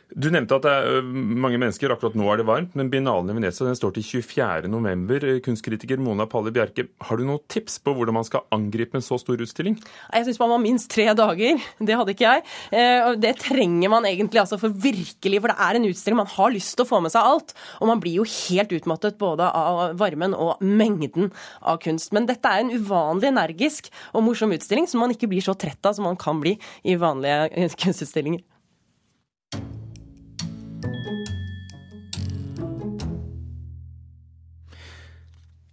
Du 0.08 0.30
nevnte 0.32 0.56
at 0.56 0.64
det 0.64 0.70
er 0.72 1.04
mange 1.04 1.58
mennesker. 1.60 1.92
Akkurat 1.92 2.14
nå 2.16 2.24
er 2.32 2.40
det 2.40 2.46
varmt, 2.48 2.72
men 2.78 2.88
Biennalen 2.88 3.28
i 3.28 3.34
Venezia 3.36 3.66
den 3.66 3.76
står 3.76 3.92
til 3.98 4.22
24.11. 4.24 5.42
Kunstkritiker 5.44 6.00
Mona 6.00 6.24
Palle 6.30 6.48
Bjerke, 6.54 6.86
har 7.04 7.20
du 7.20 7.26
noen 7.28 7.42
tips 7.52 7.76
på 7.84 7.92
hvordan 7.92 8.16
man 8.16 8.24
skal 8.24 8.46
angripe 8.54 8.96
en 8.96 9.04
så 9.04 9.18
stor 9.20 9.36
utstilling? 9.44 9.76
Jeg 10.16 10.24
syns 10.24 10.40
man 10.40 10.54
må 10.54 10.58
minst 10.64 10.88
tre 10.94 11.10
dager. 11.12 11.60
Det 11.76 12.00
hadde 12.00 12.16
ikke 12.16 12.24
jeg. 12.24 13.20
Det 13.20 13.34
trenger 13.44 13.92
man 13.92 14.08
egentlig 14.08 14.40
altså 14.46 14.56
for 14.64 14.72
virkelig, 14.72 15.42
for 15.44 15.52
det 15.52 15.60
er 15.68 15.78
en 15.78 15.88
utstilling. 15.92 16.22
Man 16.24 16.34
har 16.38 16.56
lyst 16.56 16.78
til 16.78 16.88
å 16.88 16.90
få 16.94 17.04
med 17.04 17.12
seg 17.12 17.28
alt. 17.28 17.54
Og 17.84 17.92
man 17.92 18.00
blir 18.00 18.22
jo 18.22 18.28
helt 18.48 18.72
utmattet 18.80 19.20
både 19.20 19.44
av 19.44 19.92
varmen 20.00 20.32
og 20.32 20.64
mengden 20.64 21.34
av 21.60 21.84
kunst. 21.84 22.16
Men 22.16 22.26
dette 22.32 22.48
er 22.48 22.64
en 22.64 22.72
uvanlig 22.72 23.34
energisk 23.34 23.92
og 24.14 24.24
morsom 24.24 24.56
utstilling 24.56 24.88
som 24.88 25.04
man 25.04 25.12
ikke 25.12 25.28
blir 25.28 25.44
så 25.44 25.52
trett 25.52 25.84
av 25.84 26.00
som 26.00 26.08
man 26.08 26.16
kan 26.16 26.40
bli 26.40 26.56
i 26.88 26.96
vanlige 26.96 27.68
kunstutstillinger. 27.76 28.40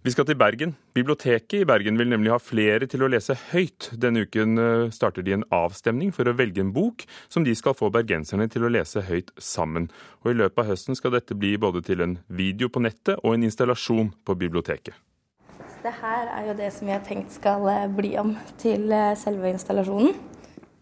Vi 0.06 0.12
skal 0.14 0.22
til 0.28 0.36
Bergen. 0.38 0.76
Biblioteket 0.94 1.64
i 1.64 1.66
Bergen 1.66 1.96
vil 1.98 2.06
nemlig 2.06 2.30
ha 2.30 2.36
flere 2.38 2.86
til 2.86 3.02
å 3.02 3.08
lese 3.10 3.34
høyt. 3.50 3.88
Denne 3.98 4.20
uken 4.22 4.60
eh, 4.62 4.82
starter 4.94 5.24
de 5.26 5.32
en 5.34 5.42
avstemning 5.50 6.12
for 6.14 6.30
å 6.30 6.34
velge 6.38 6.62
en 6.62 6.70
bok 6.70 7.02
som 7.26 7.42
de 7.42 7.50
skal 7.58 7.74
få 7.74 7.88
bergenserne 7.90 8.46
til 8.46 8.62
å 8.62 8.70
lese 8.70 9.02
høyt 9.02 9.32
sammen. 9.42 9.88
Og 10.22 10.30
I 10.30 10.36
løpet 10.38 10.62
av 10.62 10.70
høsten 10.70 10.94
skal 10.94 11.16
dette 11.16 11.34
bli 11.34 11.56
både 11.58 11.82
til 11.88 12.04
en 12.06 12.14
video 12.30 12.70
på 12.70 12.84
nettet 12.86 13.18
og 13.18 13.34
en 13.34 13.48
installasjon 13.48 14.12
på 14.22 14.38
biblioteket. 14.44 14.94
Det 15.82 15.96
her 15.98 16.30
er 16.36 16.46
jo 16.52 16.56
det 16.62 16.70
som 16.76 16.86
vi 16.86 16.94
har 16.94 17.02
tenkt 17.10 17.34
skal 17.40 17.66
eh, 17.72 17.90
bli 17.98 18.14
om 18.22 18.36
til 18.62 18.86
eh, 18.94 19.16
selve 19.18 19.50
installasjonen. 19.56 20.14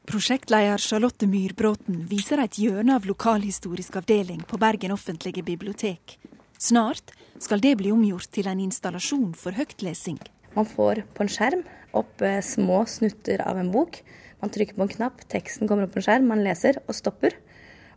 Prosjektleder 0.05 0.77
Charlotte 0.77 1.25
Myrbråten 1.33 2.05
viser 2.13 2.45
et 2.45 2.61
hjørne 2.61 3.01
av 3.01 3.09
lokalhistorisk 3.09 4.03
avdeling 4.05 4.45
på 4.45 4.61
Bergen 4.61 4.93
offentlige 4.93 5.49
bibliotek. 5.49 6.19
Snart 6.65 7.11
skal 7.45 7.61
det 7.61 7.75
bli 7.77 7.91
omgjort 7.93 8.31
til 8.33 8.47
en 8.49 8.61
installasjon 8.65 9.35
for 9.37 9.53
høytlesing. 9.53 10.17
Man 10.55 10.65
får 10.65 11.03
på 11.13 11.25
en 11.25 11.31
skjerm 11.33 11.65
opp 11.93 12.23
eh, 12.25 12.39
små 12.41 12.85
snutter 12.89 13.43
av 13.45 13.59
en 13.61 13.69
bok. 13.75 13.99
Man 14.41 14.53
trykker 14.55 14.79
på 14.79 14.87
en 14.87 14.93
knapp, 14.95 15.27
teksten 15.29 15.69
kommer 15.69 15.85
opp 15.85 15.93
på 15.93 16.01
en 16.01 16.07
skjerm, 16.07 16.31
man 16.31 16.41
leser 16.47 16.79
og 16.87 16.97
stopper. 16.97 17.37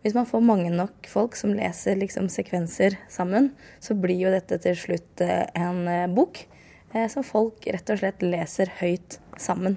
Hvis 0.04 0.18
man 0.18 0.28
får 0.28 0.44
mange 0.44 0.72
nok 0.74 1.08
folk 1.08 1.38
som 1.40 1.54
leser 1.56 1.96
liksom 2.02 2.28
sekvenser 2.34 2.98
sammen, 3.12 3.54
så 3.80 3.96
blir 3.96 4.20
jo 4.26 4.34
dette 4.36 4.60
til 4.66 4.76
slutt 4.80 5.24
eh, 5.24 5.46
en 5.56 5.88
eh, 5.88 6.10
bok 6.12 6.44
som 7.12 7.22
folk 7.22 7.68
rett 7.68 7.92
og 7.94 8.00
slett 8.00 8.24
leser 8.24 8.72
høyt 8.80 9.20
sammen. 9.38 9.76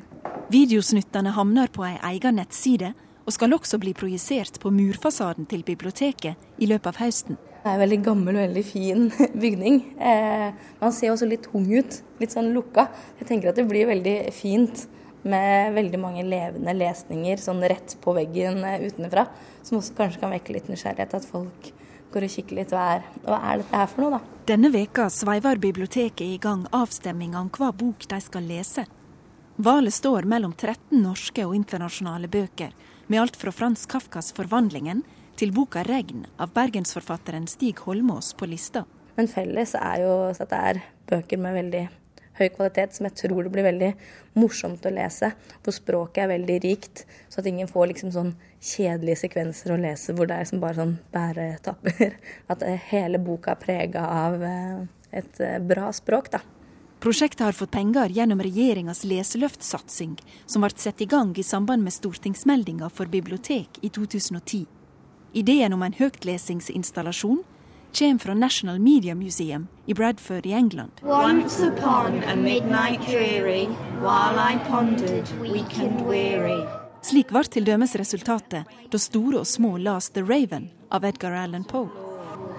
Videosnuttene 0.51 1.35
havner 1.37 1.69
på 1.69 1.85
ei 1.85 1.99
egen 2.15 2.39
nettside, 2.41 2.95
og 3.27 3.35
skal 3.35 3.53
også 3.55 3.79
bli 3.83 3.93
projisert 3.95 4.57
på 4.63 4.73
murfasaden 4.73 5.47
til 5.51 5.67
biblioteket 5.67 6.63
i 6.63 6.71
løpet 6.71 6.95
av 6.95 7.03
høsten. 7.03 7.39
Det 7.61 7.69
er 7.69 7.77
en 7.77 7.83
veldig 7.83 7.99
gammel 8.05 8.39
og 8.39 8.45
veldig 8.47 8.63
fin 8.65 9.11
bygning. 9.43 9.83
Eh, 10.01 10.47
man 10.81 10.95
ser 10.97 11.13
også 11.13 11.29
litt 11.29 11.45
tung 11.51 11.67
ut, 11.69 11.99
litt 12.23 12.33
sånn 12.33 12.55
lukka. 12.55 12.87
Jeg 13.21 13.29
tenker 13.29 13.51
at 13.51 13.61
det 13.61 13.67
blir 13.69 13.91
veldig 13.91 14.17
fint 14.33 14.87
med 15.29 15.75
veldig 15.77 16.01
mange 16.01 16.25
levende 16.25 16.73
lesninger 16.73 17.43
sånn 17.43 17.61
rett 17.69 17.99
på 18.01 18.15
veggen 18.17 18.65
eh, 18.65 18.87
utenfra. 18.89 19.27
Som 19.61 19.83
også 19.83 19.99
kanskje 19.99 20.23
kan 20.23 20.33
vekke 20.33 20.57
litt 20.57 20.73
nysgjerrighet, 20.73 21.19
at 21.21 21.29
folk 21.29 21.69
går 22.15 22.27
og 22.27 22.33
kikker 22.33 22.63
litt. 22.63 22.73
Hva 22.73 22.87
er, 22.97 23.05
hva 23.27 23.43
er 23.51 23.61
dette 23.61 23.83
her 23.83 23.93
for 23.93 24.07
noe, 24.07 24.17
da? 24.17 24.41
Denne 24.49 24.73
veka 24.73 25.11
sveiver 25.13 25.61
biblioteket 25.61 26.25
i 26.25 26.41
gang 26.41 26.65
avstemminga 26.75 27.45
om 27.45 27.53
hva 27.59 27.75
bok 27.77 28.09
de 28.09 28.25
skal 28.25 28.49
lese. 28.49 28.89
Valet 29.61 29.93
står 29.93 30.25
mellom 30.25 30.57
13 30.57 30.97
norske 31.05 31.45
og 31.45 31.53
internasjonale 31.59 32.33
bøker, 32.33 32.73
med 33.13 33.21
alt 33.21 33.37
fra 33.37 33.53
Frans 33.53 33.85
Kafkas 33.85 34.33
'Forvandlingen' 34.33 35.05
til 35.41 35.55
boka 35.57 35.81
'Regn' 35.81 36.27
av 36.37 36.51
bergensforfatteren 36.53 37.47
Stig 37.49 37.79
Holmås 37.87 38.35
på 38.37 38.45
lista. 38.47 38.85
Men 39.17 39.29
felles 39.29 39.73
er 39.79 40.03
jo 40.03 40.13
at 40.29 40.51
det 40.51 40.59
er 40.71 40.81
bøker 41.09 41.39
med 41.41 41.55
veldig 41.57 41.85
høy 42.41 42.49
kvalitet, 42.53 42.93
som 42.93 43.07
jeg 43.09 43.17
tror 43.23 43.45
det 43.45 43.53
blir 43.55 43.65
veldig 43.65 43.89
morsomt 44.37 44.85
å 44.85 44.93
lese. 44.93 45.31
Hvor 45.65 45.73
språket 45.73 46.25
er 46.25 46.33
veldig 46.35 46.59
rikt, 46.65 47.07
så 47.33 47.41
at 47.41 47.49
ingen 47.49 47.69
får 47.69 47.89
liksom 47.89 48.13
sånn 48.13 48.35
kjedelige 48.61 49.23
sekvenser 49.23 49.73
å 49.73 49.79
lese 49.81 50.13
hvor 50.17 50.29
det 50.29 50.37
er 50.37 50.51
som 50.51 50.61
bare 50.61 50.77
sånn 50.77 50.97
bæretapper. 51.15 52.19
At 52.53 52.65
eh, 52.67 52.81
hele 52.91 53.21
boka 53.21 53.55
er 53.55 53.63
prega 53.63 54.03
av 54.27 54.45
eh, 54.45 54.83
et 55.23 55.41
eh, 55.41 55.57
bra 55.61 55.89
språk, 55.97 56.33
da. 56.35 56.43
Prosjektet 57.01 57.47
har 57.47 57.57
fått 57.57 57.73
penger 57.73 58.13
gjennom 58.13 58.43
regjeringas 58.45 59.07
leseløftsatsing, 59.09 60.19
som 60.45 60.61
ble 60.61 60.77
satt 60.77 61.01
i 61.01 61.09
gang 61.09 61.33
i 61.33 61.47
samband 61.47 61.87
med 61.87 61.97
stortingsmeldinga 61.97 62.93
for 62.93 63.09
bibliotek 63.09 63.81
i 63.81 63.89
2010. 63.89 64.69
Ideen 65.33 65.73
om 65.73 65.83
en 65.87 65.95
høytlesingsinstallasjon 65.95 67.45
kommer 67.95 68.19
fra 68.19 68.35
National 68.35 68.81
Media 68.83 69.15
Museum 69.15 69.69
i 69.87 69.95
Bradford 69.95 70.47
i 70.47 70.53
England. 70.53 70.91
Once 71.03 71.61
upon 71.67 72.23
a 72.25 72.35
midnight 72.37 73.01
dreary, 73.07 73.67
while 74.03 74.39
I 74.39 74.59
pondered, 74.69 75.29
weak 75.41 75.71
weary. 76.07 76.67
Slik 77.03 77.31
var 77.33 77.47
til 77.47 77.65
dømes 77.65 77.95
resultatet 77.97 78.67
da 78.91 78.99
store 78.99 79.45
og 79.45 79.47
små 79.47 79.77
las 79.79 80.11
The 80.11 80.23
Raven 80.27 80.71
av 80.91 81.05
Edgar 81.05 81.33
Allan 81.33 81.65
Poe. 81.65 81.87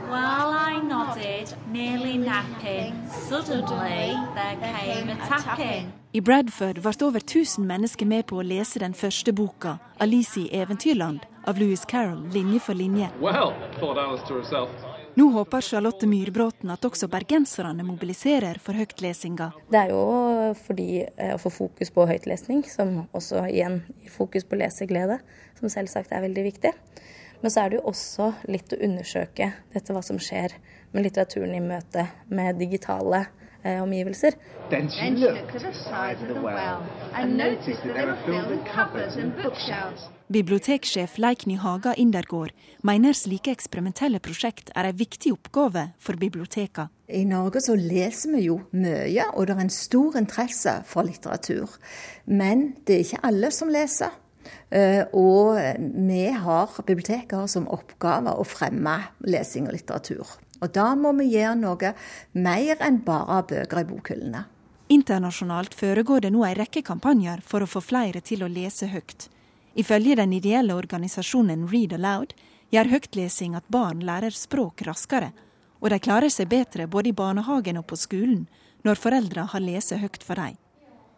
While 0.07 0.55
I 0.55 0.79
nodded, 0.87 1.53
nearly 1.71 2.17
napping, 2.17 2.95
suddenly 3.27 4.15
there 4.35 4.55
came 4.63 5.09
a. 5.11 5.83
I 6.13 6.19
Bradford 6.19 6.81
ble 6.81 7.07
over 7.07 7.19
1000 7.19 7.67
mennesker 7.67 8.05
med 8.05 8.25
på 8.27 8.39
å 8.39 8.47
lese 8.47 8.79
den 8.79 8.93
første 8.93 9.33
boka, 9.33 9.77
'Alice 9.99 10.39
i 10.39 10.49
Eventyrland', 10.51 11.30
av 11.47 11.59
Louis 11.59 11.85
Carroll 11.85 12.27
linje 12.33 12.59
for 12.59 12.73
linje. 12.73 13.09
Well, 13.21 13.53
Nå 15.13 15.27
håper 15.35 15.61
Charlotte 15.61 16.07
Myrbråten 16.07 16.71
at 16.71 16.85
også 16.87 17.09
bergenserne 17.11 17.83
mobiliserer 17.83 18.61
for 18.63 18.77
høytlesinga. 18.79 19.49
Det 19.71 19.79
er 19.79 19.91
jo 19.91 20.03
fordi 20.63 21.03
eh, 21.03 21.33
å 21.35 21.39
få 21.41 21.51
fokus 21.51 21.91
på 21.91 22.05
høytlesning, 22.07 22.63
som 22.71 23.01
også 23.11 23.43
igjen 23.49 23.81
gir 23.99 24.13
fokus 24.13 24.47
på 24.47 24.59
leseglede, 24.61 25.19
som 25.59 25.73
selvsagt 25.73 26.15
er 26.15 26.23
veldig 26.23 26.45
viktig. 26.47 26.71
Men 27.41 27.51
så 27.51 27.65
er 27.65 27.71
det 27.71 27.81
jo 27.81 27.89
også 27.91 28.31
litt 28.53 28.71
å 28.71 28.79
undersøke 28.87 29.51
dette 29.73 29.95
hva 29.95 30.03
som 30.05 30.19
skjer 30.21 30.55
med 30.93 31.07
litteraturen 31.07 31.57
i 31.57 31.63
møte 31.63 32.07
med 32.29 32.59
digitale 32.61 33.25
omgivelser. 33.63 34.37
Biblioteksjef 40.31 41.17
Leikny 41.17 41.57
Haga 41.59 41.93
Indergård 41.99 42.53
mener 42.87 43.17
slike 43.17 43.51
eksperimentelle 43.51 44.21
prosjekt 44.23 44.71
er 44.75 44.87
en 44.87 44.97
viktig 44.97 45.33
oppgave 45.35 45.89
for 45.99 46.15
biblioteka. 46.15 46.87
I 47.11 47.25
Norge 47.27 47.59
så 47.65 47.75
leser 47.75 48.37
vi 48.37 48.45
jo 48.45 48.61
mye, 48.71 49.27
og 49.35 49.47
det 49.47 49.57
er 49.57 49.63
en 49.65 49.73
stor 49.75 50.15
interesse 50.21 50.77
for 50.87 51.03
litteratur. 51.03 51.75
Men 52.25 52.71
det 52.87 52.95
er 52.95 53.03
ikke 53.03 53.25
alle 53.27 53.51
som 53.51 53.73
leser. 53.73 54.15
Eh, 54.71 55.03
og 55.11 55.59
vi 56.07 56.23
har 56.31 56.79
biblioteker 56.87 57.43
som 57.51 57.67
oppgave 57.67 58.31
å 58.31 58.47
fremme 58.47 58.95
lesing 59.27 59.67
og 59.67 59.75
litteratur. 59.75 60.31
Og 60.61 60.71
da 60.73 60.91
må 60.95 61.13
vi 61.17 61.31
gjøre 61.33 61.57
noe 61.57 61.93
mer 62.37 62.81
enn 62.85 63.01
bare 63.05 63.41
bøker 63.49 63.81
i 63.81 63.87
bokhyllene. 63.89 64.45
Internasjonalt 64.91 65.73
foregår 65.77 66.25
det 66.25 66.33
nå 66.35 66.43
en 66.45 66.57
rekke 66.59 66.83
kampanjer 66.85 67.41
for 67.47 67.63
å 67.63 67.69
få 67.69 67.81
flere 67.81 68.21
til 68.21 68.43
å 68.43 68.49
lese 68.51 68.89
høyt. 68.91 69.29
Ifølge 69.73 70.17
den 70.19 70.33
ideelle 70.35 70.75
organisasjonen 70.75 71.69
Read 71.71 71.95
Aloud 71.95 72.33
gjør 72.75 72.91
høytlesing 72.91 73.55
at 73.55 73.69
barn 73.71 74.03
lærer 74.03 74.35
språk 74.35 74.83
raskere, 74.87 75.31
og 75.79 75.93
de 75.93 75.99
klarer 76.03 76.29
seg 76.29 76.51
bedre 76.51 76.89
både 76.91 77.09
i 77.09 77.15
barnehagen 77.15 77.79
og 77.79 77.87
på 77.89 77.97
skolen 77.97 78.43
når 78.85 78.99
foreldre 78.99 79.47
har 79.53 79.63
lest 79.63 79.95
høyt 79.95 80.23
for 80.25 80.37
dem. 80.37 80.59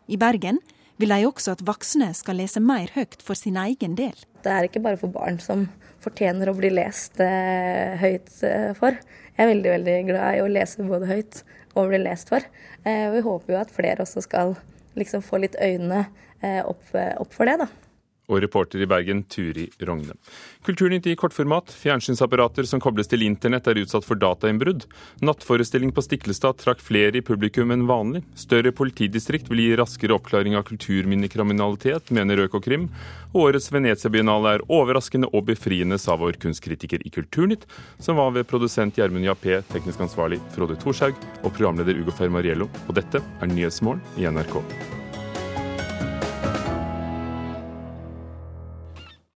I 0.07 0.19
Bergen 0.21 0.59
vil 1.01 1.09
de 1.09 1.25
også 1.25 1.55
at 1.55 1.63
voksne 1.65 2.11
skal 2.15 2.37
lese 2.39 2.61
mer 2.61 2.91
høyt 2.93 3.21
for 3.25 3.39
sin 3.39 3.57
egen 3.57 3.97
del. 3.97 4.15
Det 4.43 4.51
er 4.51 4.67
ikke 4.67 4.83
bare 4.83 4.99
for 5.01 5.11
barn 5.11 5.39
som 5.41 5.65
fortjener 6.03 6.51
å 6.51 6.55
bli 6.57 6.69
lest 6.73 7.19
eh, 7.23 7.95
høyt 7.99 8.29
eh, 8.45 8.71
for. 8.77 8.97
Jeg 9.33 9.45
er 9.45 9.49
veldig 9.49 9.71
veldig 9.73 9.95
glad 10.11 10.37
i 10.37 10.41
å 10.43 10.49
lese 10.51 10.85
både 10.85 11.09
høyt 11.09 11.39
og 11.73 11.89
bli 11.89 12.01
lest 12.03 12.29
for. 12.29 12.45
Eh, 12.85 13.07
og 13.07 13.15
vi 13.17 13.23
håper 13.25 13.55
jo 13.55 13.61
at 13.63 13.73
flere 13.73 14.05
også 14.05 14.21
skal 14.25 14.53
liksom 14.99 15.23
få 15.25 15.41
litt 15.41 15.57
øynene 15.57 16.05
eh, 16.43 16.61
opp, 16.61 16.85
opp 16.93 17.33
for 17.33 17.49
det. 17.49 17.57
da. 17.63 17.82
Og 18.31 18.39
reporter 18.39 18.79
i 18.79 18.87
Bergen, 18.87 19.25
Turi 19.27 19.65
Rogne. 19.83 20.15
Kulturnytt 20.63 21.07
i 21.11 21.15
kortformat. 21.19 21.73
Fjernsynsapparater 21.75 22.63
som 22.63 22.79
kobles 22.79 23.11
til 23.11 23.25
internett 23.25 23.67
er 23.67 23.81
utsatt 23.81 24.07
for 24.07 24.19
datainnbrudd. 24.19 24.85
Nattforestilling 25.27 25.91
på 25.91 26.05
Stiklestad 26.05 26.61
trakk 26.61 26.79
flere 26.79 27.19
i 27.19 27.25
publikum 27.25 27.73
enn 27.75 27.83
vanlig. 27.89 28.23
Større 28.39 28.71
politidistrikt 28.71 29.51
vil 29.51 29.65
gi 29.65 29.75
raskere 29.79 30.15
oppklaring 30.15 30.55
av 30.55 30.63
kulturminnekriminalitet, 30.71 32.13
mener 32.15 32.45
Økokrim. 32.45 32.87
Og 33.33 33.49
årets 33.49 33.67
Venezia-biennale 33.75 34.55
er 34.55 34.65
overraskende 34.71 35.27
og 35.33 35.49
befriende, 35.51 35.99
sa 35.99 36.15
vår 36.15 36.39
kunstkritiker 36.39 37.03
i 37.03 37.11
Kulturnytt, 37.11 37.67
som 37.99 38.21
var 38.21 38.31
ved 38.37 38.47
produsent 38.47 38.95
Gjermund 38.95 39.27
Jappé, 39.27 39.59
teknisk 39.73 40.07
ansvarlig 40.07 40.39
Frode 40.55 40.79
Thorshaug 40.79 41.19
og 41.43 41.51
programleder 41.51 41.99
Ugo 41.99 42.15
Fermariello. 42.15 42.71
Og 42.87 42.95
dette 42.95 43.19
er 43.19 43.51
Nyhetsmorgen 43.51 44.03
i 44.15 44.29
NRK. 44.31 44.61